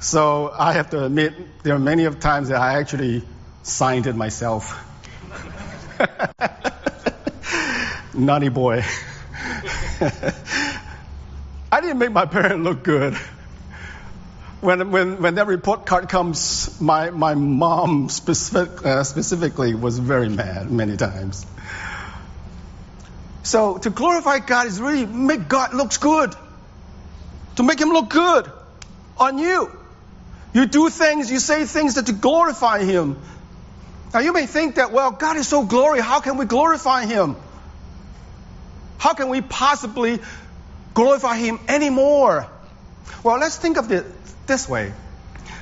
So 0.00 0.52
I 0.56 0.72
have 0.72 0.90
to 0.90 1.04
admit, 1.04 1.62
there 1.62 1.74
are 1.74 1.78
many 1.78 2.06
of 2.06 2.20
times 2.20 2.48
that 2.48 2.60
I 2.60 2.78
actually 2.78 3.22
signed 3.62 4.06
it 4.06 4.16
myself. 4.16 4.86
Naughty 8.14 8.48
boy. 8.48 8.82
I 11.72 11.80
didn't 11.80 11.98
make 11.98 12.12
my 12.12 12.26
parents 12.26 12.64
look 12.64 12.82
good. 12.82 13.16
When, 14.60 14.90
when, 14.90 15.22
when 15.22 15.36
that 15.36 15.46
report 15.46 15.86
card 15.86 16.10
comes, 16.10 16.78
my, 16.80 17.10
my 17.10 17.34
mom 17.34 18.10
specific, 18.10 18.84
uh, 18.84 19.04
specifically 19.04 19.74
was 19.74 19.98
very 19.98 20.28
mad 20.28 20.70
many 20.70 20.98
times. 20.98 21.46
So 23.42 23.78
to 23.78 23.90
glorify 23.90 24.40
God 24.40 24.66
is 24.66 24.78
really 24.78 25.06
make 25.06 25.48
God 25.48 25.72
looks 25.72 25.96
good. 25.96 26.34
To 27.56 27.62
make 27.62 27.80
him 27.80 27.88
look 27.88 28.10
good 28.10 28.50
on 29.18 29.38
you. 29.38 29.70
You 30.52 30.66
do 30.66 30.90
things, 30.90 31.30
you 31.30 31.38
say 31.38 31.64
things 31.64 31.94
that 31.94 32.06
to 32.06 32.12
glorify 32.12 32.82
him. 32.82 33.16
Now 34.12 34.20
you 34.20 34.32
may 34.32 34.46
think 34.46 34.74
that, 34.74 34.92
well, 34.92 35.10
God 35.12 35.36
is 35.36 35.48
so 35.48 35.64
glorious, 35.64 36.04
how 36.04 36.20
can 36.20 36.36
we 36.36 36.44
glorify 36.44 37.06
him? 37.06 37.36
How 38.98 39.14
can 39.14 39.30
we 39.30 39.40
possibly 39.40 40.18
glorify 40.92 41.38
him 41.38 41.60
anymore? 41.66 42.46
Well, 43.22 43.38
let's 43.38 43.56
think 43.56 43.76
of 43.76 43.92
it 43.92 44.06
this 44.46 44.68
way. 44.68 44.92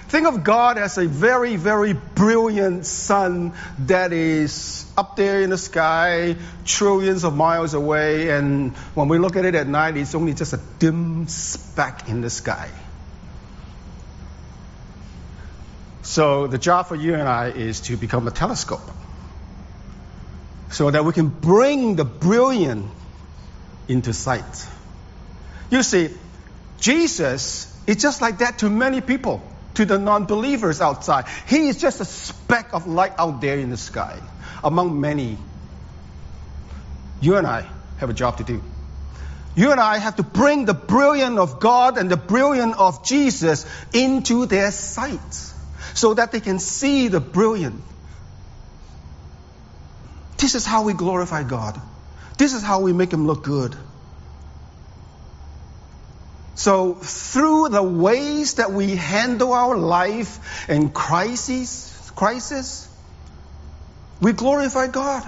Think 0.08 0.26
of 0.26 0.42
God 0.42 0.78
as 0.78 0.96
a 0.96 1.06
very, 1.06 1.56
very 1.56 1.92
brilliant 1.92 2.86
sun 2.86 3.52
that 3.80 4.14
is 4.14 4.90
up 4.96 5.16
there 5.16 5.42
in 5.42 5.50
the 5.50 5.58
sky, 5.58 6.36
trillions 6.64 7.24
of 7.24 7.36
miles 7.36 7.74
away, 7.74 8.30
and 8.30 8.74
when 8.94 9.08
we 9.08 9.18
look 9.18 9.36
at 9.36 9.44
it 9.44 9.54
at 9.54 9.66
night, 9.66 9.98
it's 9.98 10.14
only 10.14 10.32
just 10.32 10.54
a 10.54 10.60
dim 10.78 11.28
speck 11.28 12.08
in 12.08 12.22
the 12.22 12.30
sky. 12.30 12.70
So 16.00 16.46
the 16.46 16.56
job 16.56 16.86
for 16.86 16.96
you 16.96 17.12
and 17.14 17.28
I 17.28 17.48
is 17.50 17.80
to 17.82 17.96
become 17.98 18.26
a 18.26 18.30
telescope 18.30 18.90
so 20.70 20.90
that 20.90 21.04
we 21.04 21.12
can 21.12 21.28
bring 21.28 21.96
the 21.96 22.04
brilliant 22.06 22.86
into 23.88 24.14
sight. 24.14 24.66
You 25.70 25.82
see, 25.82 26.08
Jesus 26.80 27.74
is 27.86 27.96
just 27.96 28.20
like 28.20 28.38
that 28.38 28.58
to 28.58 28.70
many 28.70 29.00
people 29.00 29.42
to 29.74 29.84
the 29.84 29.98
non 29.98 30.26
believers 30.26 30.80
outside. 30.80 31.26
He 31.46 31.68
is 31.68 31.80
just 31.80 32.00
a 32.00 32.04
speck 32.04 32.72
of 32.72 32.86
light 32.86 33.12
out 33.18 33.40
there 33.40 33.58
in 33.58 33.70
the 33.70 33.76
sky 33.76 34.20
among 34.62 35.00
many. 35.00 35.38
You 37.20 37.36
and 37.36 37.46
I 37.46 37.68
have 37.98 38.10
a 38.10 38.14
job 38.14 38.38
to 38.38 38.44
do. 38.44 38.62
You 39.56 39.72
and 39.72 39.80
I 39.80 39.98
have 39.98 40.16
to 40.16 40.22
bring 40.22 40.66
the 40.66 40.74
brilliance 40.74 41.38
of 41.38 41.58
God 41.58 41.98
and 41.98 42.08
the 42.08 42.16
brilliance 42.16 42.76
of 42.78 43.04
Jesus 43.04 43.66
into 43.92 44.46
their 44.46 44.70
sight 44.70 45.34
so 45.94 46.14
that 46.14 46.30
they 46.30 46.40
can 46.40 46.60
see 46.60 47.08
the 47.08 47.18
brilliance. 47.18 47.82
This 50.36 50.54
is 50.54 50.64
how 50.64 50.84
we 50.84 50.92
glorify 50.92 51.42
God. 51.42 51.80
This 52.36 52.54
is 52.54 52.62
how 52.62 52.80
we 52.80 52.92
make 52.92 53.12
Him 53.12 53.26
look 53.26 53.42
good. 53.42 53.76
So 56.58 56.94
through 56.94 57.68
the 57.68 57.84
ways 57.84 58.54
that 58.54 58.72
we 58.72 58.96
handle 58.96 59.52
our 59.52 59.78
life 59.78 60.68
and 60.68 60.92
crises, 60.92 62.10
crisis, 62.16 62.92
we 64.20 64.32
glorify 64.32 64.88
God. 64.88 65.22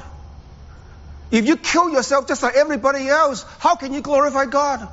If 1.31 1.47
you 1.47 1.57
kill 1.57 1.90
yourself 1.90 2.27
just 2.27 2.43
like 2.43 2.57
everybody 2.57 3.07
else, 3.07 3.45
how 3.61 3.77
can 3.77 3.95
you 3.95 4.01
glorify 4.01 4.47
God? 4.47 4.88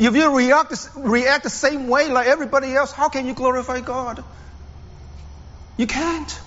If 0.00 0.16
you 0.16 0.36
react, 0.36 0.88
react 0.96 1.44
the 1.44 1.50
same 1.50 1.86
way 1.86 2.10
like 2.10 2.26
everybody 2.26 2.74
else, 2.74 2.90
how 2.90 3.08
can 3.08 3.24
you 3.24 3.34
glorify 3.34 3.82
God? 3.82 4.24
You 5.76 5.86
can't. 5.86 6.40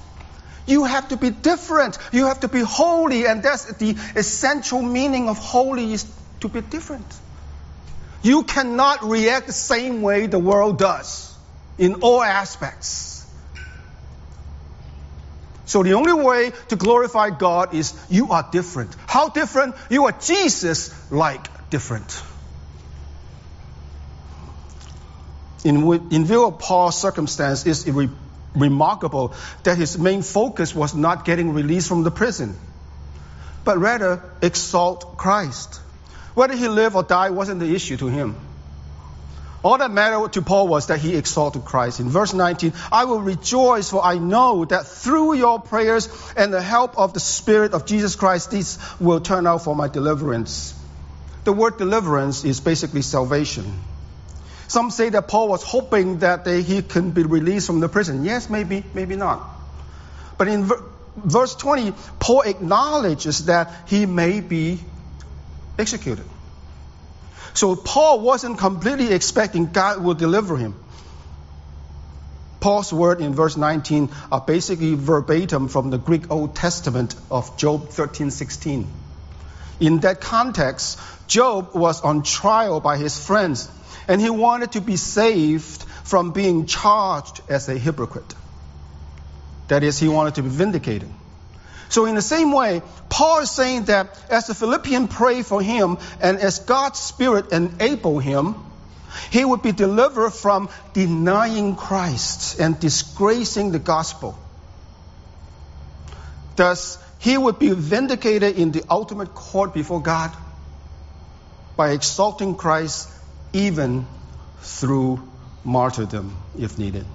You 0.68 0.84
have 0.84 1.08
to 1.08 1.16
be 1.16 1.30
different. 1.30 1.98
You 2.12 2.26
have 2.26 2.42
to 2.42 2.50
be 2.50 2.60
holy, 2.60 3.26
and 3.28 3.42
that's 3.42 3.78
the 3.78 3.92
essential 4.18 4.82
meaning 4.82 5.30
of 5.30 5.38
holy 5.38 5.94
is 5.94 6.06
to 6.42 6.50
be 6.50 6.60
different. 6.60 7.08
You 8.22 8.44
cannot 8.44 9.04
react 9.04 9.48
the 9.48 9.54
same 9.54 10.02
way 10.02 10.28
the 10.28 10.40
world 10.40 10.78
does 10.78 11.36
in 11.78 11.96
all 12.02 12.22
aspects. 12.22 13.26
So 15.66 15.84
the 15.84 15.94
only 15.94 16.14
way 16.14 16.52
to 16.70 16.76
glorify 16.76 17.30
God 17.30 17.76
is 17.76 17.94
you 18.10 18.32
are 18.32 18.48
different. 18.52 18.96
How 19.08 19.30
different? 19.30 19.76
You 19.90 20.06
are 20.08 20.12
Jesus 20.12 21.12
like 21.12 21.48
different. 21.70 22.24
In, 25.64 26.10
in 26.12 26.26
view 26.26 26.48
of 26.48 26.60
Paul's 26.60 27.00
circumstance, 27.00 27.66
it's 27.66 27.88
re- 27.88 28.10
remarkable 28.56 29.34
that 29.64 29.78
his 29.78 29.98
main 29.98 30.24
focus 30.24 30.74
was 30.74 30.96
not 30.96 31.24
getting 31.24 31.54
released 31.54 31.88
from 31.88 32.04
the 32.04 32.12
prison, 32.12 32.56
but 33.64 33.78
rather 33.78 34.24
exalt 34.42 35.18
Christ. 35.18 35.82
Whether 36.40 36.56
he 36.56 36.70
lived 36.70 36.96
or 36.96 37.04
died 37.04 37.32
wasn't 37.32 37.60
the 37.60 37.76
issue 37.76 37.98
to 37.98 38.08
him. 38.08 38.34
All 39.62 39.78
that 39.78 39.92
mattered 39.92 40.32
to 40.36 40.42
Paul 40.42 40.70
was 40.70 40.88
that 40.88 41.00
he 41.00 41.18
exalted 41.18 41.66
Christ. 41.66 42.00
In 42.00 42.08
verse 42.08 42.34
19, 42.34 42.72
I 42.94 43.04
will 43.04 43.20
rejoice, 43.20 43.90
for 43.90 44.02
I 44.02 44.20
know 44.20 44.64
that 44.64 44.88
through 44.88 45.34
your 45.34 45.60
prayers 45.60 46.08
and 46.38 46.54
the 46.54 46.62
help 46.62 46.98
of 46.98 47.14
the 47.14 47.20
Spirit 47.20 47.74
of 47.74 47.86
Jesus 47.86 48.16
Christ, 48.16 48.52
these 48.52 48.80
will 49.02 49.20
turn 49.20 49.48
out 49.48 49.66
for 49.66 49.76
my 49.76 49.90
deliverance. 49.90 50.74
The 51.44 51.52
word 51.52 51.78
deliverance 51.78 52.46
is 52.46 52.62
basically 52.62 53.02
salvation. 53.02 53.78
Some 54.70 54.92
say 54.92 55.10
that 55.10 55.28
Paul 55.28 55.50
was 55.50 55.62
hoping 55.62 56.20
that 56.20 56.46
they, 56.46 56.62
he 56.62 56.82
can 56.82 57.12
be 57.12 57.24
released 57.24 57.68
from 57.68 57.82
the 57.82 57.90
prison. 57.90 58.24
Yes, 58.24 58.50
maybe, 58.50 58.86
maybe 58.94 59.18
not. 59.18 59.46
But 60.38 60.48
in 60.48 60.64
ver- 60.64 60.86
verse 61.18 61.54
20, 61.56 61.94
Paul 62.18 62.44
acknowledges 62.44 63.48
that 63.48 63.90
he 63.90 64.06
may 64.06 64.40
be 64.40 64.80
executed. 65.80 66.26
So 67.54 67.76
Paul 67.76 68.22
wasn't 68.22 68.58
completely 68.58 69.12
expecting 69.14 69.72
God 69.72 70.04
would 70.04 70.18
deliver 70.18 70.58
him. 70.58 70.76
Paul's 72.60 72.92
word 72.92 73.22
in 73.22 73.34
verse 73.34 73.56
19 73.56 74.10
are 74.32 74.42
basically 74.42 74.94
verbatim 74.94 75.70
from 75.70 75.90
the 75.90 75.98
Greek 75.98 76.30
Old 76.30 76.56
Testament 76.56 77.16
of 77.32 77.58
Job 77.58 77.90
13:16. 77.90 78.88
In 79.80 80.00
that 80.00 80.20
context, 80.20 81.00
Job 81.28 81.74
was 81.74 82.02
on 82.02 82.24
trial 82.24 82.82
by 82.82 82.98
his 82.98 83.18
friends, 83.18 83.70
and 84.10 84.20
he 84.20 84.30
wanted 84.30 84.74
to 84.74 84.82
be 84.82 84.98
saved 84.98 85.84
from 86.04 86.32
being 86.32 86.66
charged 86.66 87.42
as 87.48 87.70
a 87.70 87.78
hypocrite. 87.78 88.36
That 89.70 89.84
is, 89.84 90.00
he 90.00 90.10
wanted 90.10 90.36
to 90.36 90.44
be 90.44 90.50
vindicated. 90.50 91.14
So 91.90 92.06
in 92.06 92.16
the 92.16 92.22
same 92.22 92.52
way, 92.52 92.84
Paul 93.10 93.40
is 93.40 93.52
saying 93.52 93.86
that 93.86 94.18
as 94.30 94.48
the 94.48 94.54
Philippian 94.54 95.08
prayed 95.08 95.46
for 95.46 95.62
him 95.62 95.98
and 96.22 96.38
as 96.40 96.60
God's 96.60 97.00
Spirit 97.00 97.52
enabled 97.52 98.24
him, 98.24 98.56
he 99.32 99.44
would 99.44 99.64
be 99.64 99.72
delivered 99.72 100.32
from 100.32 100.70
denying 100.94 101.76
Christ 101.76 102.60
and 102.60 102.80
disgracing 102.80 103.72
the 103.72 103.80
gospel. 103.80 104.38
Thus, 106.56 107.00
he 107.18 107.38
would 107.38 107.58
be 107.58 107.72
vindicated 107.72 108.56
in 108.58 108.72
the 108.72 108.84
ultimate 108.90 109.34
court 109.34 109.74
before 109.74 110.02
God 110.02 110.32
by 111.76 111.92
exalting 111.92 112.56
Christ 112.56 113.10
even 113.52 114.06
through 114.60 115.28
martyrdom 115.64 116.36
if 116.58 116.78
needed. 116.78 117.06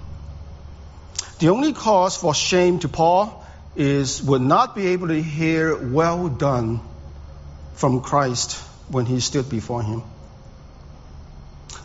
The 1.39 1.49
only 1.49 1.73
cause 1.73 2.17
for 2.17 2.33
shame 2.33 2.79
to 2.79 2.89
Paul 2.89 3.44
is 3.75 4.21
would 4.23 4.41
not 4.41 4.75
be 4.75 4.87
able 4.87 5.09
to 5.09 5.21
hear 5.21 5.75
well 5.75 6.29
done 6.29 6.79
from 7.73 8.01
Christ 8.01 8.53
when 8.89 9.05
he 9.05 9.19
stood 9.19 9.49
before 9.49 9.83
him. 9.83 10.03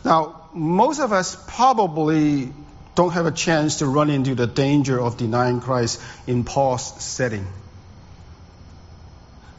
Now, 0.03 0.49
most 0.53 0.99
of 0.99 1.11
us 1.11 1.37
probably 1.47 2.51
don't 2.95 3.11
have 3.11 3.25
a 3.25 3.31
chance 3.31 3.77
to 3.77 3.85
run 3.85 4.09
into 4.09 4.35
the 4.35 4.47
danger 4.47 4.99
of 4.99 5.17
denying 5.17 5.61
Christ 5.61 6.01
in 6.27 6.43
Paul's 6.43 7.01
setting. 7.03 7.47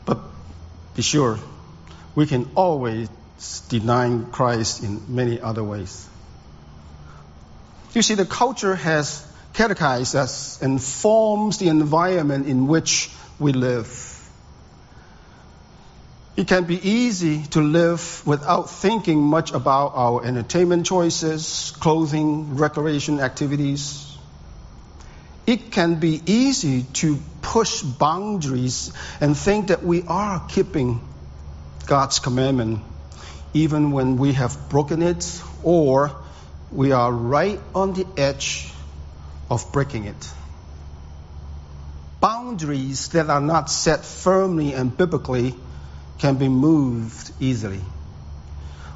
But 0.04 0.18
be 0.94 1.02
sure, 1.02 1.38
we 2.14 2.26
can 2.26 2.50
always 2.54 3.08
deny 3.68 4.20
Christ 4.30 4.82
in 4.82 5.14
many 5.14 5.40
other 5.40 5.64
ways. 5.64 6.08
You 7.94 8.02
see, 8.02 8.14
the 8.14 8.26
culture 8.26 8.74
has 8.74 9.26
catechizes 9.52 10.14
us 10.14 10.62
and 10.62 10.82
forms 10.82 11.58
the 11.58 11.68
environment 11.68 12.46
in 12.46 12.66
which 12.66 13.10
we 13.38 13.52
live. 13.52 14.08
It 16.34 16.48
can 16.48 16.64
be 16.64 16.80
easy 16.88 17.42
to 17.50 17.60
live 17.60 18.26
without 18.26 18.70
thinking 18.70 19.20
much 19.20 19.52
about 19.52 19.92
our 19.94 20.24
entertainment 20.24 20.86
choices, 20.86 21.74
clothing, 21.78 22.56
recreation 22.56 23.20
activities. 23.20 24.16
It 25.46 25.72
can 25.72 25.96
be 25.96 26.22
easy 26.24 26.84
to 26.94 27.18
push 27.42 27.82
boundaries 27.82 28.92
and 29.20 29.36
think 29.36 29.66
that 29.66 29.82
we 29.84 30.04
are 30.08 30.42
keeping 30.48 31.06
God's 31.86 32.18
commandment, 32.18 32.80
even 33.52 33.90
when 33.90 34.16
we 34.16 34.32
have 34.32 34.70
broken 34.70 35.02
it 35.02 35.42
or 35.62 36.16
we 36.70 36.92
are 36.92 37.12
right 37.12 37.60
on 37.74 37.92
the 37.92 38.06
edge 38.16 38.71
of 39.50 39.72
breaking 39.72 40.04
it. 40.04 40.30
Boundaries 42.20 43.08
that 43.08 43.28
are 43.28 43.40
not 43.40 43.70
set 43.70 44.04
firmly 44.04 44.72
and 44.72 44.96
biblically 44.96 45.54
can 46.18 46.36
be 46.36 46.48
moved 46.48 47.32
easily. 47.40 47.80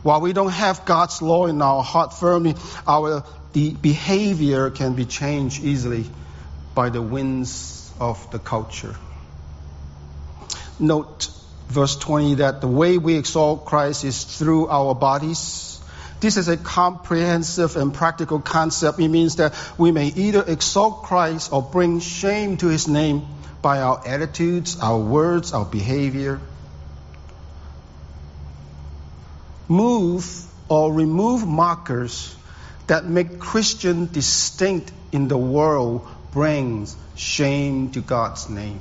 While 0.03 0.21
we 0.21 0.33
don't 0.33 0.53
have 0.53 0.85
God's 0.85 1.21
law 1.21 1.47
in 1.47 1.61
our 1.61 1.83
heart 1.83 2.15
firmly, 2.15 2.55
our 2.87 3.25
behavior 3.53 4.71
can 4.71 4.95
be 4.95 5.05
changed 5.05 5.65
easily 5.65 6.05
by 6.75 6.91
the 6.91 7.03
winds 7.03 7.93
of 7.99 8.31
the 8.31 8.39
culture. 8.39 8.95
Note 10.79 11.31
verse 11.69 11.97
20 11.97 12.37
that 12.37 12.61
the 12.61 12.69
way 12.69 12.99
we 12.99 13.17
exalt 13.17 13.65
Christ 13.65 14.05
is 14.05 14.23
through 14.23 14.69
our 14.69 14.95
bodies. 14.95 15.76
This 16.21 16.37
is 16.37 16.49
a 16.49 16.57
comprehensive 16.57 17.77
and 17.77 17.93
practical 17.93 18.41
concept. 18.41 18.99
It 18.99 19.09
means 19.09 19.37
that 19.37 19.55
we 19.77 19.93
may 19.93 20.07
either 20.07 20.43
exalt 20.43 21.03
Christ 21.03 21.53
or 21.53 21.63
bring 21.63 22.01
shame 22.01 22.57
to 22.59 22.69
his 22.69 22.89
name 22.89 23.27
by 23.61 23.81
our 23.81 24.01
attitudes, 24.07 24.79
our 24.81 24.99
words, 24.99 25.53
our 25.53 25.65
behavior. 25.65 26.41
Move 29.69 30.45
or 30.69 30.93
remove 30.93 31.47
markers 31.47 32.35
that 32.87 33.05
make 33.05 33.39
Christian 33.39 34.07
distinct 34.11 34.93
in 35.13 35.29
the 35.29 35.37
world 35.37 36.07
brings 36.33 36.97
shame 37.15 37.91
to 37.91 38.01
God's 38.01 38.49
name. 38.49 38.81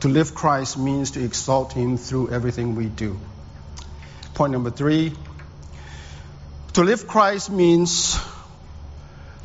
To 0.00 0.08
live 0.08 0.34
Christ 0.34 0.78
means 0.78 1.12
to 1.12 1.24
exalt 1.24 1.72
Him 1.72 1.96
through 1.96 2.30
everything 2.30 2.74
we 2.74 2.86
do. 2.86 3.18
Point 4.34 4.52
number 4.52 4.70
three 4.70 5.12
to 6.74 6.84
live 6.84 7.06
Christ 7.06 7.50
means 7.50 8.18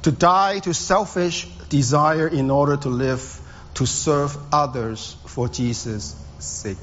to 0.03 0.11
die 0.11 0.59
to 0.59 0.73
selfish 0.73 1.45
desire 1.67 2.27
in 2.27 2.49
order 2.49 2.77
to 2.77 2.87
live, 2.87 3.41
to 3.73 3.85
serve 3.85 4.37
others 4.53 5.17
for 5.25 5.49
Jesus' 5.49 6.15
sake. 6.39 6.77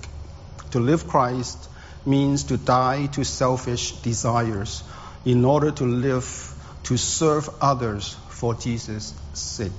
To 0.72 0.80
live 0.80 1.08
Christ 1.08 1.70
means 2.04 2.44
to 2.44 2.58
die 2.58 3.06
to 3.06 3.24
selfish 3.24 3.92
desires 4.02 4.82
in 5.24 5.46
order 5.46 5.70
to 5.70 5.84
live 5.84 6.54
to 6.82 6.98
serve 6.98 7.48
others 7.62 8.14
for 8.28 8.54
Jesus' 8.54 9.14
sake. 9.32 9.72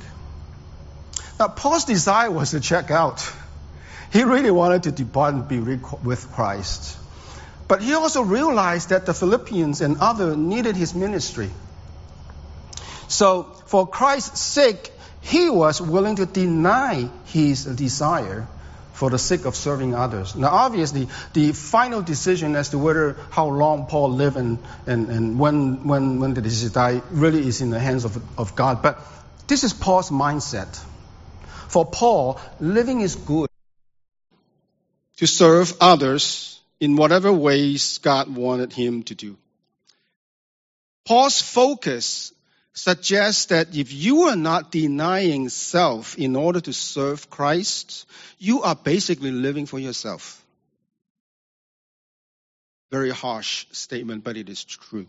Now, 1.39 1.49
Paul's 1.49 1.85
desire 1.85 2.31
was 2.31 2.51
to 2.51 2.59
check 2.59 2.89
out. 2.89 3.31
He 4.11 4.23
really 4.23 4.49
wanted 4.49 4.83
to 4.83 4.91
depart 4.91 5.35
and 5.35 5.47
be 5.47 5.59
with 5.59 6.31
Christ. 6.31 6.97
But 7.67 7.81
he 7.81 7.93
also 7.93 8.21
realized 8.21 8.89
that 8.89 9.05
the 9.05 9.13
Philippians 9.13 9.81
and 9.81 9.97
others 9.99 10.37
needed 10.37 10.75
his 10.75 10.93
ministry. 10.93 11.49
So, 13.07 13.43
for 13.65 13.87
Christ's 13.87 14.39
sake, 14.39 14.91
he 15.21 15.49
was 15.49 15.81
willing 15.81 16.17
to 16.17 16.25
deny 16.25 17.09
his 17.25 17.65
desire 17.65 18.47
for 18.93 19.09
the 19.09 19.17
sake 19.17 19.45
of 19.45 19.55
serving 19.55 19.93
others. 19.93 20.35
Now, 20.35 20.49
obviously, 20.49 21.09
the 21.33 21.51
final 21.51 22.01
decision 22.01 22.55
as 22.55 22.69
to 22.69 22.77
whether 22.77 23.17
how 23.29 23.47
long 23.47 23.87
Paul 23.87 24.13
lived 24.13 24.37
and, 24.37 24.59
and, 24.85 25.09
and 25.09 25.39
when, 25.39 25.85
when, 25.87 26.19
when 26.19 26.33
did 26.33 26.45
he 26.45 26.69
die 26.69 27.01
really 27.11 27.47
is 27.47 27.61
in 27.61 27.71
the 27.71 27.79
hands 27.79 28.05
of, 28.05 28.39
of 28.39 28.55
God. 28.55 28.81
But 28.81 28.99
this 29.47 29.63
is 29.63 29.73
Paul's 29.73 30.11
mindset. 30.11 30.81
For 31.67 31.85
Paul, 31.85 32.39
living 32.59 33.01
is 33.01 33.15
good 33.15 33.49
to 35.17 35.27
serve 35.27 35.73
others 35.81 36.54
in 36.79 36.95
whatever 36.95 37.31
ways 37.31 37.99
God 37.99 38.33
wanted 38.35 38.73
him 38.73 39.03
to 39.03 39.15
do. 39.15 39.37
Paul's 41.05 41.41
focus 41.41 42.33
suggests 42.73 43.45
that 43.45 43.75
if 43.75 43.93
you 43.93 44.23
are 44.23 44.35
not 44.35 44.71
denying 44.71 45.49
self 45.49 46.17
in 46.17 46.35
order 46.35 46.59
to 46.59 46.73
serve 46.73 47.29
Christ, 47.29 48.05
you 48.37 48.63
are 48.63 48.75
basically 48.75 49.31
living 49.31 49.65
for 49.65 49.79
yourself. 49.79 50.43
Very 52.91 53.11
harsh 53.11 53.65
statement, 53.71 54.23
but 54.23 54.35
it 54.35 54.49
is 54.49 54.63
true. 54.63 55.07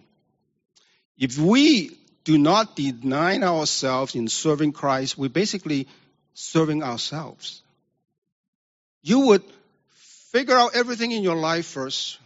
If 1.19 1.39
we 1.39 1.97
do 2.25 2.39
not 2.39 2.77
deny 2.77 3.41
ourselves 3.41 4.15
in 4.15 4.29
serving 4.29 4.73
Christ, 4.73 5.17
we're 5.17 5.29
basically 5.29 5.89
serving 6.35 6.83
ourselves. 6.83 7.63
You 9.03 9.21
would 9.21 9.43
figure 10.37 10.55
out 10.55 10.77
everything 10.77 11.13
in 11.13 11.23
your 11.23 11.35
life 11.35 11.65
first. 11.65 12.19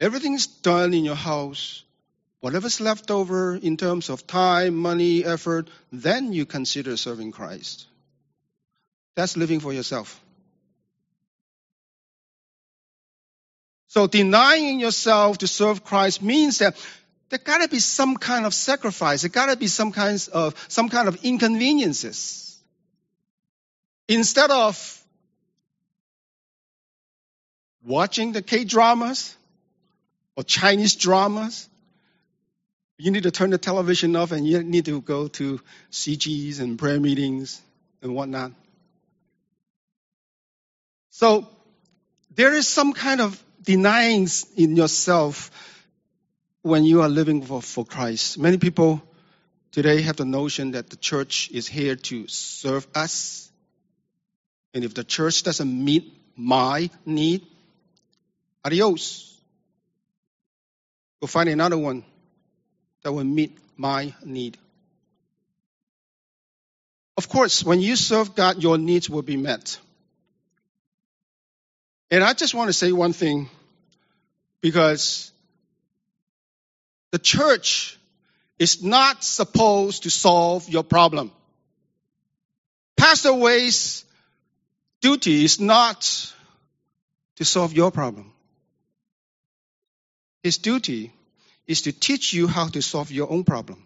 Everything's 0.00 0.48
done 0.48 0.92
in 0.92 1.04
your 1.04 1.14
house. 1.14 1.84
Whatever's 2.40 2.80
left 2.80 3.12
over 3.12 3.54
in 3.54 3.76
terms 3.76 4.08
of 4.10 4.26
time, 4.26 4.74
money, 4.74 5.24
effort, 5.24 5.70
then 5.92 6.32
you 6.32 6.46
consider 6.46 6.96
serving 6.96 7.30
Christ. 7.30 7.86
That's 9.14 9.36
living 9.36 9.60
for 9.60 9.72
yourself. 9.72 10.20
So 13.86 14.08
denying 14.08 14.80
yourself 14.80 15.38
to 15.38 15.46
serve 15.46 15.84
Christ 15.84 16.20
means 16.20 16.58
that 16.58 16.76
there 17.28 17.38
gotta 17.38 17.68
be 17.68 17.78
some 17.78 18.16
kind 18.16 18.44
of 18.44 18.54
sacrifice. 18.54 19.22
There 19.22 19.30
gotta 19.30 19.56
be 19.56 19.68
some 19.68 19.92
kinds 19.92 20.26
of 20.26 20.56
some 20.66 20.88
kind 20.88 21.06
of 21.06 21.24
inconveniences. 21.24 22.58
Instead 24.08 24.50
of 24.50 24.99
watching 27.84 28.32
the 28.32 28.42
K 28.42 28.64
dramas 28.64 29.36
or 30.36 30.44
Chinese 30.44 30.94
dramas, 30.94 31.68
you 32.98 33.10
need 33.10 33.22
to 33.22 33.30
turn 33.30 33.50
the 33.50 33.58
television 33.58 34.14
off 34.16 34.32
and 34.32 34.46
you 34.46 34.62
need 34.62 34.84
to 34.84 35.00
go 35.00 35.28
to 35.28 35.60
CGs 35.90 36.60
and 36.60 36.78
prayer 36.78 37.00
meetings 37.00 37.60
and 38.02 38.14
whatnot. 38.14 38.52
So 41.10 41.48
there 42.34 42.54
is 42.54 42.68
some 42.68 42.92
kind 42.92 43.20
of 43.20 43.42
denying 43.62 44.28
in 44.56 44.76
yourself 44.76 45.50
when 46.62 46.84
you 46.84 47.02
are 47.02 47.08
living 47.08 47.42
for, 47.42 47.62
for 47.62 47.84
Christ. 47.84 48.38
Many 48.38 48.58
people 48.58 49.02
today 49.72 50.02
have 50.02 50.16
the 50.16 50.24
notion 50.24 50.72
that 50.72 50.90
the 50.90 50.96
church 50.96 51.50
is 51.52 51.66
here 51.66 51.96
to 51.96 52.28
serve 52.28 52.86
us. 52.94 53.50
And 54.74 54.84
if 54.84 54.94
the 54.94 55.04
church 55.04 55.42
doesn't 55.42 55.84
meet 55.84 56.12
my 56.36 56.90
need, 57.04 57.46
adios. 58.64 59.38
Go 61.20 61.26
find 61.26 61.48
another 61.48 61.78
one 61.78 62.04
that 63.02 63.12
will 63.12 63.24
meet 63.24 63.58
my 63.76 64.14
need. 64.24 64.58
Of 67.16 67.28
course, 67.28 67.62
when 67.62 67.80
you 67.80 67.96
serve 67.96 68.34
God, 68.34 68.62
your 68.62 68.78
needs 68.78 69.10
will 69.10 69.22
be 69.22 69.36
met. 69.36 69.78
And 72.10 72.24
I 72.24 72.32
just 72.32 72.54
want 72.54 72.68
to 72.68 72.72
say 72.72 72.92
one 72.92 73.12
thing 73.12 73.50
because 74.60 75.30
the 77.12 77.18
church 77.18 77.98
is 78.58 78.82
not 78.82 79.22
supposed 79.24 80.04
to 80.04 80.10
solve 80.10 80.68
your 80.68 80.82
problem. 80.82 81.30
Pastor 82.96 83.32
Way's 83.32 84.04
duty 85.00 85.44
is 85.44 85.60
not 85.60 86.02
to 87.36 87.44
solve 87.44 87.72
your 87.72 87.90
problem. 87.90 88.32
His 90.42 90.58
duty 90.58 91.12
is 91.66 91.82
to 91.82 91.92
teach 91.92 92.32
you 92.32 92.46
how 92.46 92.68
to 92.68 92.82
solve 92.82 93.10
your 93.10 93.30
own 93.30 93.44
problem. 93.44 93.84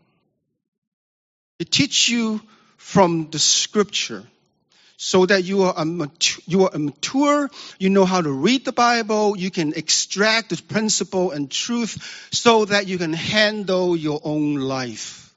It 1.58 1.70
teach 1.70 2.08
you 2.08 2.40
from 2.76 3.30
the 3.30 3.38
scripture 3.38 4.24
so 4.96 5.26
that 5.26 5.44
you 5.44 5.62
are, 5.62 5.84
mature, 5.84 6.42
you 6.46 6.68
are 6.68 6.78
mature, 6.78 7.50
you 7.78 7.90
know 7.90 8.04
how 8.04 8.20
to 8.20 8.30
read 8.30 8.64
the 8.64 8.72
Bible, 8.72 9.36
you 9.36 9.50
can 9.50 9.74
extract 9.74 10.50
the 10.50 10.62
principle 10.62 11.32
and 11.32 11.50
truth 11.50 12.28
so 12.32 12.64
that 12.64 12.86
you 12.86 12.96
can 12.98 13.12
handle 13.12 13.96
your 13.96 14.20
own 14.22 14.54
life. 14.54 15.34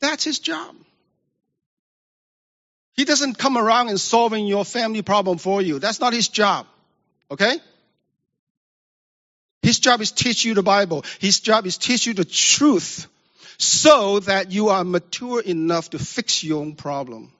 That's 0.00 0.24
his 0.24 0.38
job. 0.38 0.74
He 2.94 3.04
doesn't 3.04 3.38
come 3.38 3.56
around 3.56 3.88
and 3.88 4.00
solving 4.00 4.46
your 4.46 4.64
family 4.64 5.02
problem 5.02 5.38
for 5.38 5.62
you. 5.62 5.78
That's 5.78 6.00
not 6.00 6.12
his 6.12 6.28
job. 6.28 6.66
Okay? 7.30 7.58
His 9.62 9.78
job 9.80 10.00
is 10.00 10.12
teach 10.12 10.44
you 10.44 10.54
the 10.54 10.62
Bible. 10.62 11.04
His 11.18 11.40
job 11.40 11.66
is 11.66 11.76
teach 11.76 12.06
you 12.06 12.14
the 12.14 12.24
truth 12.24 13.06
so 13.58 14.20
that 14.20 14.52
you 14.52 14.68
are 14.68 14.84
mature 14.84 15.40
enough 15.40 15.90
to 15.90 15.98
fix 15.98 16.44
your 16.44 16.60
own 16.60 16.74
problem. 16.74 17.32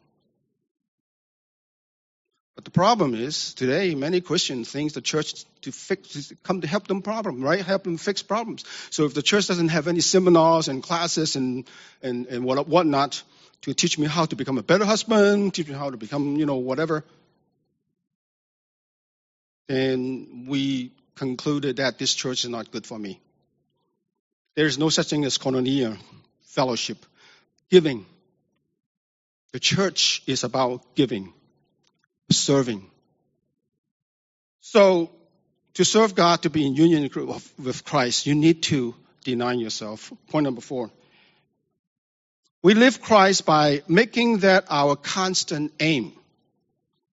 But 2.56 2.64
the 2.64 2.72
problem 2.72 3.14
is 3.14 3.54
today 3.54 3.94
many 3.94 4.20
Christians 4.20 4.68
think 4.68 4.92
the 4.92 5.00
church 5.00 5.44
to 5.62 5.70
fix 5.70 6.32
come 6.42 6.60
to 6.60 6.66
help 6.66 6.88
them 6.88 7.02
problem, 7.02 7.40
right? 7.40 7.64
Help 7.64 7.84
them 7.84 7.98
fix 7.98 8.20
problems. 8.20 8.64
So 8.90 9.04
if 9.04 9.14
the 9.14 9.22
church 9.22 9.46
doesn't 9.46 9.68
have 9.68 9.86
any 9.86 10.00
seminars 10.00 10.66
and 10.66 10.82
classes 10.82 11.36
and 11.36 11.68
and, 12.02 12.26
and 12.26 12.44
what 12.44 12.66
whatnot 12.66 13.22
to 13.62 13.74
teach 13.74 13.96
me 13.96 14.08
how 14.08 14.24
to 14.24 14.34
become 14.34 14.58
a 14.58 14.64
better 14.64 14.84
husband, 14.84 15.54
teach 15.54 15.68
me 15.68 15.74
how 15.74 15.90
to 15.90 15.96
become, 15.96 16.36
you 16.36 16.46
know, 16.46 16.56
whatever, 16.56 17.04
then 19.68 20.46
we 20.48 20.90
concluded 21.18 21.76
that 21.76 21.98
this 21.98 22.14
church 22.14 22.44
is 22.44 22.50
not 22.50 22.70
good 22.70 22.86
for 22.86 22.98
me. 22.98 23.20
There 24.54 24.66
is 24.66 24.78
no 24.78 24.88
such 24.88 25.10
thing 25.10 25.24
as 25.24 25.38
koinonia, 25.38 25.98
fellowship, 26.42 27.04
giving. 27.70 28.06
The 29.52 29.60
church 29.60 30.22
is 30.26 30.44
about 30.44 30.94
giving, 30.94 31.32
serving. 32.30 32.90
So, 34.60 35.10
to 35.74 35.84
serve 35.84 36.14
God, 36.14 36.42
to 36.42 36.50
be 36.50 36.66
in 36.66 36.74
union 36.74 37.08
with 37.58 37.84
Christ, 37.84 38.26
you 38.26 38.34
need 38.34 38.62
to 38.64 38.94
deny 39.24 39.52
yourself. 39.52 40.12
Point 40.28 40.44
number 40.44 40.60
four. 40.60 40.90
We 42.62 42.74
live 42.74 43.00
Christ 43.00 43.46
by 43.46 43.82
making 43.86 44.38
that 44.38 44.64
our 44.68 44.96
constant 44.96 45.72
aim. 45.78 46.12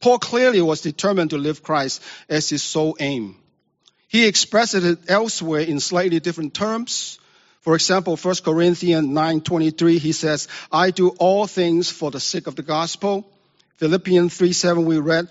Paul 0.01 0.19
clearly 0.19 0.61
was 0.61 0.81
determined 0.81 1.29
to 1.29 1.37
live 1.37 1.61
Christ 1.63 2.01
as 2.27 2.49
his 2.49 2.63
sole 2.63 2.97
aim. 2.99 3.37
He 4.07 4.25
expressed 4.25 4.75
it 4.75 4.99
elsewhere 5.07 5.61
in 5.61 5.79
slightly 5.79 6.19
different 6.19 6.53
terms. 6.53 7.19
For 7.61 7.75
example, 7.75 8.15
1 8.15 8.43
Corinthians 8.43 9.07
9:23 9.07 9.97
he 9.97 10.11
says, 10.11 10.47
"I 10.71 10.91
do 10.91 11.09
all 11.09 11.47
things 11.47 11.89
for 11.89 12.11
the 12.11 12.19
sake 12.19 12.47
of 12.47 12.55
the 12.55 12.63
gospel." 12.63 13.25
Philippians 13.77 14.37
3:7 14.37 14.85
we 14.85 14.99
read, 14.99 15.27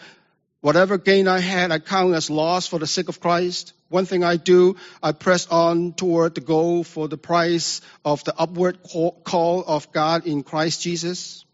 Whatever 0.65 0.97
gain 0.97 1.29
I 1.29 1.41
had, 1.41 1.71
I 1.71 1.79
count 1.79 2.15
as 2.15 2.31
loss 2.31 2.67
for 2.67 2.79
the 2.79 2.87
sake 2.87 3.11
of 3.11 3.21
Christ. 3.21 3.75
One 3.91 4.07
thing 4.07 4.25
I 4.25 4.37
do, 4.37 4.77
I 5.03 5.13
press 5.13 5.47
on 5.47 5.93
toward 5.93 6.35
the 6.35 6.41
goal 6.41 6.85
for 6.85 7.07
the 7.07 7.19
price 7.19 7.83
of 8.03 8.25
the 8.25 8.35
upward 8.35 8.79
call 8.83 9.63
of 9.67 9.93
God 9.93 10.27
in 10.27 10.43
Christ 10.43 10.81
Jesus. 10.81 11.45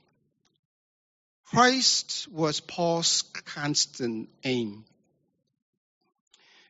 Christ 1.47 2.29
was 2.31 2.61
Paul's 2.61 3.25
constant 3.47 4.29
aim. 4.45 4.85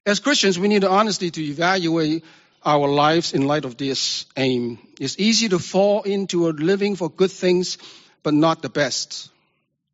As 0.06 0.18
Christians, 0.18 0.58
we 0.58 0.68
need 0.68 0.84
honestly 0.84 1.30
to 1.30 1.42
evaluate 1.42 2.24
our 2.64 2.88
lives 2.88 3.32
in 3.32 3.46
light 3.46 3.64
of 3.64 3.76
this 3.76 4.26
aim. 4.36 4.78
It's 4.98 5.18
easy 5.18 5.48
to 5.50 5.58
fall 5.58 6.02
into 6.02 6.48
a 6.48 6.50
living 6.50 6.96
for 6.96 7.10
good 7.10 7.30
things, 7.30 7.78
but 8.22 8.34
not 8.34 8.62
the 8.62 8.68
best. 8.68 9.30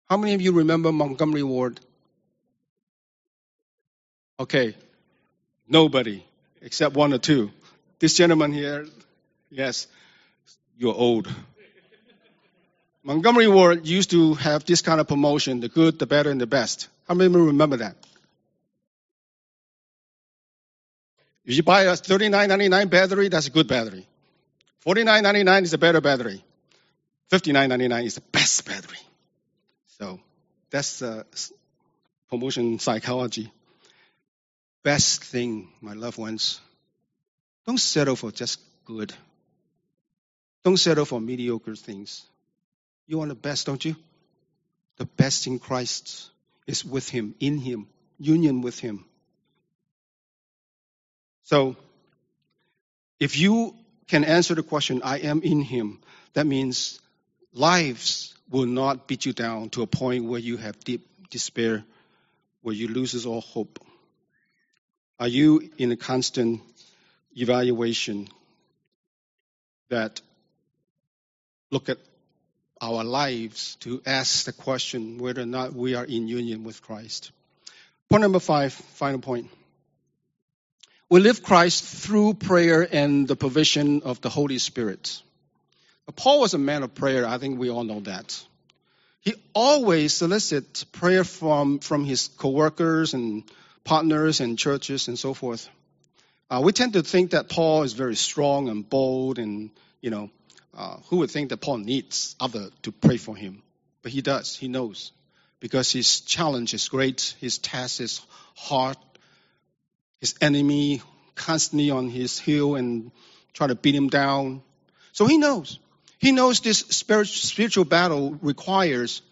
How 0.08 0.16
many 0.16 0.34
of 0.34 0.40
you 0.40 0.52
remember 0.52 0.92
Montgomery 0.92 1.42
Ward? 1.42 1.80
Okay, 4.38 4.76
nobody 5.68 6.22
except 6.62 6.94
one 6.94 7.12
or 7.12 7.18
two. 7.18 7.50
This 7.98 8.14
gentleman 8.14 8.52
here, 8.52 8.86
yes, 9.50 9.86
you're 10.76 10.94
old. 10.94 11.28
Montgomery 13.02 13.48
Ward 13.48 13.86
used 13.86 14.10
to 14.10 14.34
have 14.34 14.64
this 14.64 14.82
kind 14.82 15.00
of 15.00 15.08
promotion 15.08 15.60
the 15.60 15.68
good, 15.68 15.98
the 15.98 16.06
better, 16.06 16.30
and 16.30 16.40
the 16.40 16.46
best. 16.46 16.88
How 17.08 17.14
many 17.14 17.26
of 17.26 17.32
you 17.32 17.46
remember 17.46 17.78
that? 17.78 17.96
If 21.46 21.56
you 21.56 21.62
buy 21.62 21.82
a 21.82 21.92
$39.99 21.92 22.90
battery, 22.90 23.28
that's 23.28 23.46
a 23.46 23.50
good 23.50 23.68
battery. 23.68 24.06
$49.99 24.84 25.62
is 25.62 25.72
a 25.72 25.78
better 25.78 26.00
battery. 26.00 26.44
$59.99 27.30 28.04
is 28.04 28.14
the 28.16 28.20
best 28.20 28.66
battery. 28.66 28.98
So 29.98 30.20
that's 30.70 31.00
uh, 31.02 31.22
promotion 32.28 32.78
psychology 32.78 33.50
best 34.86 35.24
thing, 35.24 35.66
my 35.80 35.94
loved 35.94 36.16
ones. 36.16 36.60
Don't 37.66 37.80
settle 37.80 38.14
for 38.14 38.30
just 38.30 38.60
good. 38.84 39.12
Don't 40.62 40.76
settle 40.76 41.04
for 41.04 41.20
mediocre 41.20 41.74
things. 41.74 42.22
You 43.08 43.18
want 43.18 43.30
the 43.30 43.34
best, 43.34 43.66
don't 43.66 43.84
you? 43.84 43.96
The 44.98 45.04
best 45.04 45.48
in 45.48 45.58
Christ 45.58 46.30
is 46.68 46.84
with 46.84 47.08
Him, 47.08 47.34
in 47.40 47.58
Him, 47.58 47.88
union 48.20 48.62
with 48.62 48.78
Him. 48.78 49.04
So, 51.46 51.76
if 53.20 53.38
you 53.38 53.76
can 54.08 54.24
answer 54.24 54.56
the 54.56 54.64
question, 54.64 55.02
I 55.04 55.18
am 55.18 55.42
in 55.42 55.60
Him, 55.60 56.00
that 56.34 56.44
means 56.44 57.00
lives 57.52 58.34
will 58.50 58.66
not 58.66 59.06
beat 59.06 59.26
you 59.26 59.32
down 59.32 59.70
to 59.70 59.82
a 59.82 59.86
point 59.86 60.24
where 60.24 60.40
you 60.40 60.56
have 60.56 60.78
deep 60.80 61.06
despair, 61.30 61.84
where 62.62 62.74
you 62.74 62.88
lose 62.88 63.26
all 63.26 63.40
hope. 63.40 63.78
Are 65.20 65.28
you 65.28 65.70
in 65.78 65.92
a 65.92 65.96
constant 65.96 66.62
evaluation 67.36 68.28
that 69.88 70.20
look 71.70 71.88
at 71.88 71.98
our 72.80 73.04
lives 73.04 73.76
to 73.82 74.02
ask 74.04 74.46
the 74.46 74.52
question 74.52 75.18
whether 75.18 75.42
or 75.42 75.46
not 75.46 75.74
we 75.74 75.94
are 75.94 76.04
in 76.04 76.26
union 76.26 76.64
with 76.64 76.82
Christ? 76.82 77.30
Point 78.10 78.22
number 78.22 78.40
five, 78.40 78.72
final 78.72 79.20
point. 79.20 79.48
We 81.08 81.20
live 81.20 81.40
Christ 81.40 81.84
through 81.84 82.34
prayer 82.34 82.86
and 82.90 83.28
the 83.28 83.36
provision 83.36 84.02
of 84.02 84.20
the 84.20 84.28
Holy 84.28 84.58
Spirit. 84.58 85.22
Paul 86.16 86.40
was 86.40 86.52
a 86.54 86.58
man 86.58 86.82
of 86.82 86.96
prayer. 86.96 87.24
I 87.24 87.38
think 87.38 87.60
we 87.60 87.70
all 87.70 87.84
know 87.84 88.00
that. 88.00 88.44
He 89.20 89.34
always 89.54 90.14
solicits 90.14 90.82
prayer 90.82 91.22
from, 91.22 91.78
from 91.78 92.04
his 92.04 92.26
coworkers 92.26 93.14
and 93.14 93.44
partners 93.84 94.40
and 94.40 94.58
churches 94.58 95.06
and 95.06 95.16
so 95.16 95.32
forth. 95.32 95.68
Uh, 96.50 96.60
we 96.64 96.72
tend 96.72 96.94
to 96.94 97.02
think 97.02 97.30
that 97.30 97.48
Paul 97.48 97.84
is 97.84 97.92
very 97.92 98.16
strong 98.16 98.68
and 98.68 98.88
bold, 98.88 99.38
and 99.38 99.70
you 100.00 100.10
know, 100.10 100.30
uh, 100.76 100.96
who 101.08 101.18
would 101.18 101.30
think 101.30 101.50
that 101.50 101.58
Paul 101.58 101.78
needs 101.78 102.34
other 102.40 102.70
to 102.82 102.90
pray 102.90 103.16
for 103.16 103.36
him? 103.36 103.62
But 104.02 104.10
he 104.10 104.22
does. 104.22 104.56
He 104.56 104.66
knows 104.66 105.12
because 105.60 105.90
his 105.92 106.20
challenge 106.20 106.74
is 106.74 106.88
great. 106.88 107.36
His 107.40 107.58
task 107.58 108.00
is 108.00 108.20
hard. 108.56 108.96
His 110.20 110.34
enemy 110.40 111.02
constantly 111.34 111.90
on 111.90 112.08
his 112.08 112.38
heel 112.38 112.76
and 112.76 113.10
try 113.52 113.66
to 113.66 113.74
beat 113.74 113.94
him 113.94 114.08
down. 114.08 114.62
So 115.12 115.26
he 115.26 115.38
knows. 115.38 115.78
He 116.18 116.32
knows 116.32 116.60
this 116.60 116.78
spiritual 116.78 117.84
battle 117.84 118.38
requires 118.42 119.22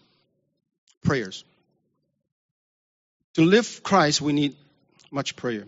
prayers. 1.03 1.43
To 3.35 3.41
live 3.41 3.81
Christ, 3.83 4.21
we 4.21 4.33
need 4.33 4.55
much 5.11 5.35
prayer. 5.35 5.65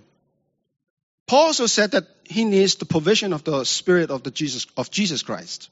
Paul 1.27 1.47
also 1.47 1.65
said 1.65 1.91
that 1.91 2.07
he 2.23 2.45
needs 2.45 2.75
the 2.75 2.85
provision 2.85 3.33
of 3.33 3.43
the 3.43 3.65
Spirit 3.65 4.11
of, 4.11 4.23
the 4.23 4.31
Jesus, 4.31 4.65
of 4.77 4.89
Jesus 4.89 5.23
Christ. 5.23 5.69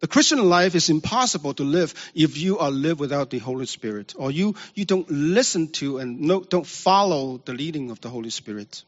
The 0.00 0.06
Christian 0.06 0.38
life 0.48 0.74
is 0.74 0.90
impossible 0.90 1.54
to 1.54 1.64
live 1.64 1.92
if 2.14 2.36
you 2.36 2.58
are 2.58 2.70
live 2.70 3.00
without 3.00 3.30
the 3.30 3.38
Holy 3.38 3.66
Spirit, 3.66 4.14
or 4.16 4.30
you, 4.30 4.54
you 4.74 4.84
don't 4.84 5.10
listen 5.10 5.68
to 5.72 5.98
and 5.98 6.20
no, 6.20 6.40
don't 6.40 6.66
follow 6.66 7.38
the 7.44 7.52
leading 7.52 7.90
of 7.90 8.00
the 8.00 8.08
Holy 8.08 8.30
Spirit. 8.30 8.84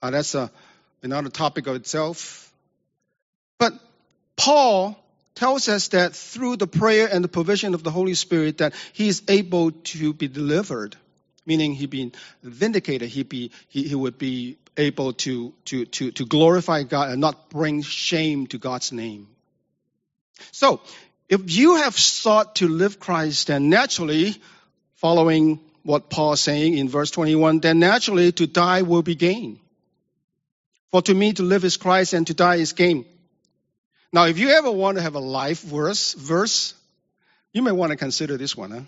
Uh, 0.00 0.10
that's 0.10 0.34
a, 0.34 0.50
another 1.02 1.28
topic 1.28 1.66
of 1.66 1.76
itself. 1.76 2.50
But 3.58 3.74
Paul 4.36 4.98
tells 5.34 5.68
us 5.68 5.88
that 5.88 6.16
through 6.16 6.56
the 6.56 6.66
prayer 6.66 7.08
and 7.12 7.22
the 7.22 7.28
provision 7.28 7.74
of 7.74 7.82
the 7.82 7.90
Holy 7.90 8.14
Spirit 8.14 8.58
that 8.58 8.74
he 8.94 9.08
is 9.08 9.22
able 9.28 9.72
to 9.72 10.14
be 10.14 10.28
delivered 10.28 10.96
meaning 11.48 11.72
he 11.72 11.86
be 11.86 12.12
vindicated, 12.42 13.08
he 13.08 13.22
be 13.22 13.50
he, 13.68 13.82
he 13.84 13.94
would 13.94 14.18
be 14.18 14.58
able 14.76 15.14
to, 15.14 15.54
to 15.64 15.86
to 15.86 16.10
to 16.12 16.26
glorify 16.26 16.82
God 16.82 17.10
and 17.10 17.20
not 17.20 17.48
bring 17.48 17.82
shame 17.82 18.46
to 18.48 18.58
God's 18.58 18.92
name. 18.92 19.26
So, 20.52 20.80
if 21.28 21.50
you 21.50 21.76
have 21.76 21.98
sought 21.98 22.56
to 22.56 22.68
live 22.68 22.98
Christ, 22.98 23.48
then 23.48 23.68
naturally, 23.68 24.36
following 24.94 25.60
what 25.82 26.10
Paul 26.10 26.32
is 26.32 26.40
saying 26.40 26.76
in 26.76 26.88
verse 26.88 27.10
21, 27.10 27.60
then 27.60 27.78
naturally 27.78 28.32
to 28.32 28.46
die 28.46 28.82
will 28.82 29.02
be 29.02 29.14
gain. 29.14 29.60
For 30.90 31.02
to 31.02 31.14
me 31.14 31.32
to 31.34 31.42
live 31.42 31.64
is 31.64 31.76
Christ 31.76 32.14
and 32.14 32.26
to 32.26 32.34
die 32.34 32.56
is 32.56 32.72
gain. 32.72 33.04
Now, 34.12 34.26
if 34.26 34.38
you 34.38 34.48
ever 34.50 34.70
want 34.70 34.96
to 34.96 35.02
have 35.02 35.14
a 35.14 35.20
life 35.20 35.60
verse, 35.60 36.14
verse, 36.14 36.74
you 37.52 37.62
may 37.62 37.72
want 37.72 37.90
to 37.90 37.96
consider 37.96 38.38
this 38.38 38.56
one. 38.56 38.70
Huh? 38.70 38.80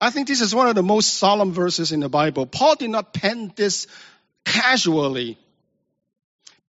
I 0.00 0.10
think 0.10 0.28
this 0.28 0.40
is 0.40 0.54
one 0.54 0.68
of 0.68 0.74
the 0.74 0.82
most 0.82 1.14
solemn 1.14 1.52
verses 1.52 1.90
in 1.90 2.00
the 2.00 2.08
Bible. 2.08 2.46
Paul 2.46 2.76
did 2.76 2.90
not 2.90 3.12
pen 3.12 3.52
this 3.56 3.86
casually, 4.44 5.38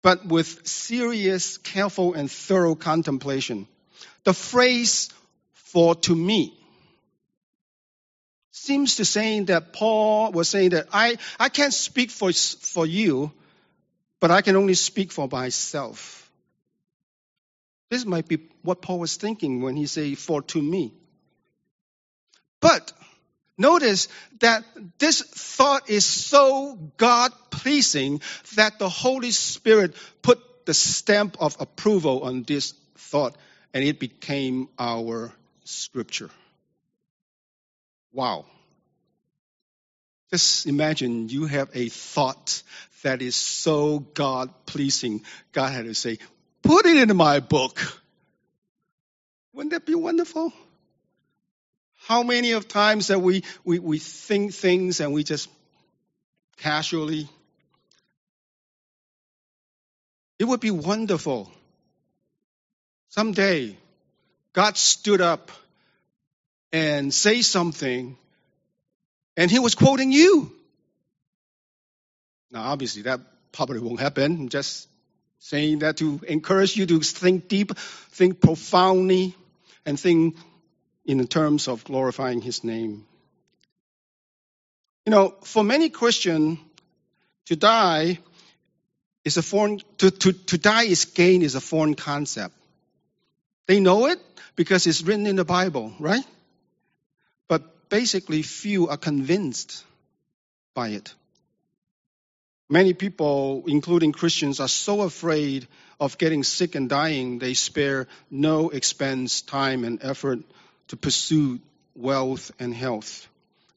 but 0.05 0.23
with 0.23 0.67
serious, 0.67 1.57
careful, 1.57 2.13
and 2.13 2.29
thorough 2.29 2.75
contemplation. 2.75 3.67
The 4.23 4.35
phrase, 4.35 5.09
for 5.53 5.95
to 5.95 6.15
me, 6.15 6.55
seems 8.51 8.97
to 8.97 9.05
saying 9.05 9.45
that 9.45 9.73
Paul 9.73 10.31
was 10.31 10.47
saying 10.47 10.69
that 10.69 10.89
I, 10.93 11.17
I 11.39 11.49
can't 11.49 11.73
speak 11.73 12.11
for, 12.11 12.31
for 12.31 12.85
you, 12.85 13.31
but 14.19 14.29
I 14.29 14.43
can 14.43 14.55
only 14.55 14.75
speak 14.75 15.11
for 15.11 15.27
myself. 15.27 16.29
This 17.89 18.05
might 18.05 18.27
be 18.27 18.37
what 18.61 18.83
Paul 18.83 18.99
was 18.99 19.17
thinking 19.17 19.63
when 19.63 19.75
he 19.75 19.87
said, 19.87 20.19
for 20.19 20.43
to 20.43 20.61
me. 20.61 20.93
But 22.61 22.93
Notice 23.57 24.09
that 24.39 24.65
this 24.99 25.21
thought 25.21 25.89
is 25.89 26.05
so 26.05 26.75
God 26.97 27.31
pleasing 27.51 28.21
that 28.55 28.79
the 28.79 28.89
Holy 28.89 29.31
Spirit 29.31 29.95
put 30.21 30.65
the 30.65 30.73
stamp 30.73 31.37
of 31.39 31.55
approval 31.59 32.23
on 32.23 32.43
this 32.43 32.73
thought 32.97 33.37
and 33.73 33.83
it 33.83 33.99
became 33.99 34.67
our 34.77 35.31
scripture. 35.63 36.29
Wow. 38.11 38.45
Just 40.31 40.65
imagine 40.65 41.29
you 41.29 41.45
have 41.45 41.69
a 41.73 41.87
thought 41.89 42.61
that 43.03 43.21
is 43.21 43.35
so 43.35 43.99
God 43.99 44.49
pleasing. 44.65 45.23
God 45.53 45.71
had 45.71 45.85
to 45.85 45.93
say, 45.93 46.17
put 46.61 46.85
it 46.85 47.09
in 47.09 47.15
my 47.15 47.39
book. 47.39 47.79
Wouldn't 49.53 49.71
that 49.71 49.85
be 49.85 49.95
wonderful? 49.95 50.51
How 52.07 52.23
many 52.23 52.51
of 52.51 52.67
times 52.67 53.07
that 53.07 53.19
we, 53.19 53.43
we, 53.63 53.79
we 53.79 53.99
think 53.99 54.53
things 54.53 54.99
and 54.99 55.13
we 55.13 55.23
just 55.23 55.49
casually. 56.57 57.27
It 60.39 60.45
would 60.45 60.59
be 60.59 60.71
wonderful. 60.71 61.51
Someday, 63.09 63.77
God 64.53 64.77
stood 64.77 65.21
up 65.21 65.51
and 66.71 67.13
say 67.13 67.41
something, 67.41 68.17
and 69.37 69.49
he 69.49 69.59
was 69.59 69.75
quoting 69.75 70.11
you. 70.11 70.51
Now, 72.51 72.63
obviously, 72.63 73.03
that 73.03 73.21
probably 73.51 73.79
won't 73.79 73.99
happen. 73.99 74.37
I'm 74.41 74.49
just 74.49 74.87
saying 75.39 75.79
that 75.79 75.97
to 75.97 76.19
encourage 76.27 76.75
you 76.75 76.85
to 76.87 76.99
think 76.99 77.47
deep, 77.47 77.77
think 77.77 78.41
profoundly, 78.41 79.35
and 79.85 79.99
think 79.99 80.35
in 81.05 81.25
terms 81.27 81.67
of 81.67 81.83
glorifying 81.83 82.41
his 82.41 82.63
name. 82.63 83.05
You 85.05 85.11
know, 85.11 85.35
for 85.43 85.63
many 85.63 85.89
Christians, 85.89 86.57
to 87.45 87.55
die 87.55 88.19
is 89.23 89.37
a 89.37 89.43
foreign, 89.43 89.79
to, 89.99 90.09
to, 90.09 90.33
to 90.33 90.57
die 90.57 90.85
is 90.85 91.05
gain 91.05 91.43
is 91.43 91.55
a 91.55 91.61
foreign 91.61 91.93
concept. 91.93 92.55
They 93.67 93.79
know 93.79 94.07
it 94.07 94.19
because 94.55 94.87
it's 94.87 95.03
written 95.03 95.27
in 95.27 95.35
the 95.35 95.45
Bible, 95.45 95.93
right? 95.99 96.25
But 97.47 97.89
basically, 97.89 98.41
few 98.41 98.87
are 98.87 98.97
convinced 98.97 99.83
by 100.73 100.89
it. 100.89 101.13
Many 102.67 102.93
people, 102.93 103.63
including 103.67 104.11
Christians, 104.11 104.59
are 104.59 104.67
so 104.67 105.01
afraid 105.01 105.67
of 105.99 106.17
getting 106.17 106.43
sick 106.43 106.73
and 106.73 106.89
dying, 106.89 107.37
they 107.37 107.53
spare 107.53 108.07
no 108.31 108.69
expense, 108.69 109.41
time, 109.41 109.83
and 109.83 109.99
effort 110.03 110.39
to 110.87 110.97
pursue 110.97 111.59
wealth 111.95 112.51
and 112.59 112.73
health 112.73 113.27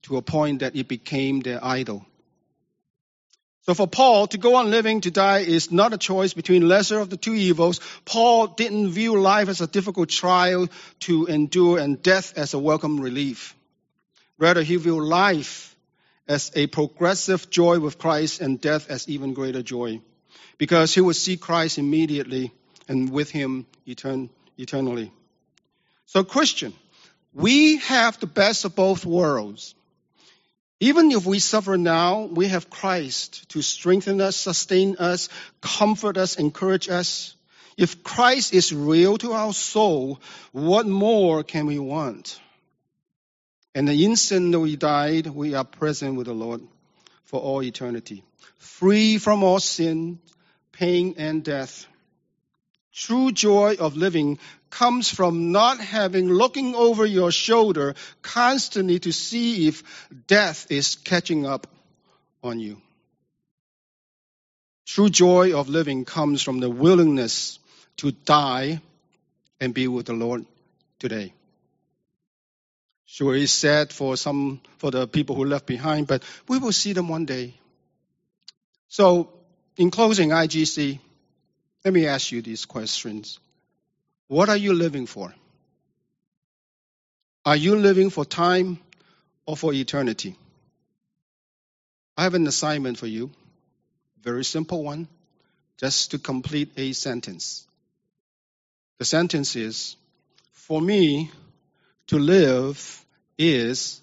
to 0.03 0.17
a 0.17 0.23
point 0.23 0.61
that 0.61 0.77
it 0.77 0.89
became 0.89 1.41
their 1.41 1.65
idol. 1.65 2.05
So 3.63 3.75
for 3.75 3.87
Paul, 3.87 4.27
to 4.29 4.39
go 4.39 4.55
on 4.55 4.71
living, 4.71 5.03
to 5.03 5.11
die 5.11 5.41
is 5.41 5.71
not 5.71 5.93
a 5.93 5.99
choice 5.99 6.33
between 6.33 6.67
lesser 6.67 7.01
of 7.01 7.11
the 7.11 7.19
two 7.19 7.35
evils. 7.35 7.81
Paul 8.07 8.47
didn't 8.47 8.89
view 8.93 9.21
life 9.21 9.51
as 9.51 9.61
a 9.61 9.67
difficult 9.67 10.09
trial 10.09 10.69
to 11.01 11.27
endure 11.27 11.79
and 11.79 12.03
death 12.03 12.33
as 12.39 12.55
a 12.55 12.59
welcome 12.59 12.99
relief. 12.99 13.55
Rather, 14.39 14.63
he 14.63 14.77
viewed 14.77 15.05
life 15.05 15.77
as 16.27 16.51
a 16.55 16.67
progressive 16.67 17.51
joy 17.51 17.79
with 17.79 17.99
Christ 17.99 18.41
and 18.41 18.59
death 18.59 18.89
as 18.89 19.07
even 19.07 19.35
greater 19.35 19.63
joy. 19.63 20.01
Because 20.57 20.95
he 20.95 21.03
would 21.03 21.17
see 21.17 21.37
Christ 21.37 21.77
immediately 21.77 22.53
and 22.89 23.11
with 23.11 23.31
him 23.31 23.67
etern- 23.87 24.31
eternally. 24.57 25.13
So 26.07 26.25
Christian, 26.25 26.73
we 27.33 27.77
have 27.79 28.19
the 28.19 28.27
best 28.27 28.65
of 28.65 28.75
both 28.75 29.05
worlds. 29.05 29.75
Even 30.81 31.11
if 31.11 31.27
we 31.27 31.41
suffer 31.41 31.77
now, 31.77 32.23
we 32.23 32.49
have 32.49 32.71
Christ 32.71 33.49
to 33.51 33.63
strengthen 33.63 34.21
us, 34.21 34.37
sustain 34.37 34.97
us, 34.97 35.29
comfort 35.61 36.17
us, 36.17 36.37
encourage 36.37 36.89
us. 36.89 37.35
If 37.77 38.03
Christ 38.05 38.55
is 38.55 38.73
real 38.73 39.19
to 39.19 39.33
our 39.33 39.53
soul, 39.53 40.21
what 40.53 40.87
more 40.87 41.43
can 41.43 41.67
we 41.67 41.79
want? 41.79 42.41
And 43.75 43.89
the 43.89 44.05
instant 44.05 44.53
that 44.53 44.61
we 44.61 44.77
died, 44.77 45.27
we 45.27 45.55
are 45.55 45.65
present 45.65 46.17
with 46.17 46.27
the 46.27 46.33
Lord 46.33 46.63
for 47.25 47.41
all 47.41 47.63
eternity, 47.63 48.25
free 48.59 49.19
from 49.19 49.43
all 49.43 49.61
sin, 49.61 50.19
pain, 50.73 51.15
and 51.19 51.45
death. 51.45 51.87
True 52.93 53.31
joy 53.31 53.77
of 53.79 53.97
living 53.97 54.39
comes 54.71 55.11
from 55.11 55.53
not 55.53 55.81
having 55.81 56.29
looking 56.29 56.75
over 56.75 57.05
your 57.05 57.31
shoulder 57.31 57.95
constantly 58.23 58.99
to 59.01 59.13
see 59.13 59.69
if 59.69 59.83
death 60.27 60.71
is 60.71 60.97
catching 60.97 61.47
up 61.47 61.67
on 62.43 62.61
you. 62.61 62.81
True 64.87 65.11
joy 65.11 65.59
of 65.59 65.69
living 65.69 66.05
comes 66.05 66.43
from 66.43 66.61
the 66.61 66.71
willingness 66.71 67.59
to 67.99 68.11
die 68.11 68.81
and 69.61 69.75
be 69.75 69.89
with 69.89 70.07
the 70.07 70.15
Lord 70.15 70.47
today. 70.99 71.35
Sure, 73.05 73.35
it's 73.35 73.53
sad 73.53 73.93
for 73.93 74.17
some, 74.17 74.61
for 74.79 74.91
the 74.91 75.07
people 75.07 75.35
who 75.35 75.45
left 75.45 75.67
behind, 75.67 76.07
but 76.07 76.23
we 76.47 76.59
will 76.59 76.73
see 76.73 76.93
them 76.93 77.09
one 77.09 77.25
day. 77.25 77.55
So, 78.89 79.33
in 79.77 79.91
closing, 79.91 80.31
IGC, 80.31 80.99
let 81.85 81.95
me 81.95 82.07
ask 82.07 82.33
you 82.33 82.43
these 82.43 82.65
questions. 82.67 83.39
What 84.29 84.49
are 84.49 84.57
you 84.57 84.75
living 84.75 85.07
for? 85.07 85.35
Are 87.45 87.57
you 87.57 87.77
living 87.77 88.11
for 88.11 88.25
time 88.25 88.79
or 89.47 89.57
for 89.57 89.73
eternity? 89.73 90.37
I 92.17 92.25
have 92.25 92.35
an 92.35 92.47
assignment 92.47 92.99
for 92.99 93.07
you. 93.07 93.31
Very 94.23 94.45
simple 94.45 94.85
one. 94.85 95.09
Just 95.79 96.11
to 96.11 96.19
complete 96.19 96.73
a 96.77 96.93
sentence. 96.93 97.67
The 98.99 99.05
sentence 99.05 99.57
is 99.57 99.97
For 100.53 100.83
me, 100.83 101.31
to 102.09 102.19
live 102.19 103.05
is 103.39 104.03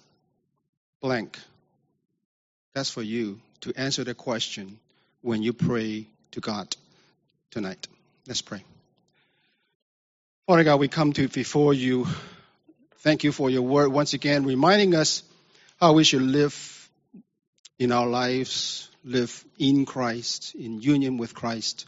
blank. 1.00 1.38
That's 2.74 2.90
for 2.90 3.02
you 3.02 3.40
to 3.60 3.72
answer 3.76 4.02
the 4.02 4.14
question 4.14 4.80
when 5.22 5.42
you 5.42 5.52
pray 5.52 6.06
to 6.32 6.40
God 6.40 6.74
tonight. 7.52 7.86
Let's 8.26 8.42
pray. 8.42 8.64
Father 10.46 10.62
God, 10.62 10.78
we 10.78 10.86
come 10.86 11.12
to 11.14 11.26
before 11.26 11.74
you. 11.74 12.06
Thank 12.98 13.24
you 13.24 13.32
for 13.32 13.50
your 13.50 13.62
word 13.62 13.90
once 13.90 14.14
again, 14.14 14.44
reminding 14.44 14.94
us 14.94 15.24
how 15.80 15.94
we 15.94 16.04
should 16.04 16.22
live 16.22 16.88
in 17.80 17.90
our 17.90 18.06
lives, 18.06 18.88
live 19.02 19.44
in 19.58 19.84
Christ, 19.84 20.54
in 20.54 20.80
union 20.80 21.16
with 21.16 21.34
Christ. 21.34 21.86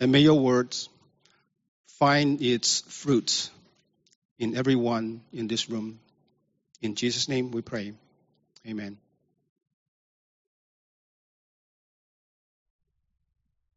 And 0.00 0.10
may 0.10 0.18
your 0.18 0.40
words 0.40 0.88
find 1.86 2.42
its 2.42 2.80
fruits 2.80 3.52
in 4.36 4.56
everyone 4.56 5.20
in 5.32 5.46
this 5.46 5.70
room. 5.70 6.00
In 6.80 6.96
Jesus' 6.96 7.28
name 7.28 7.52
we 7.52 7.62
pray. 7.62 7.92
Amen. 8.66 8.98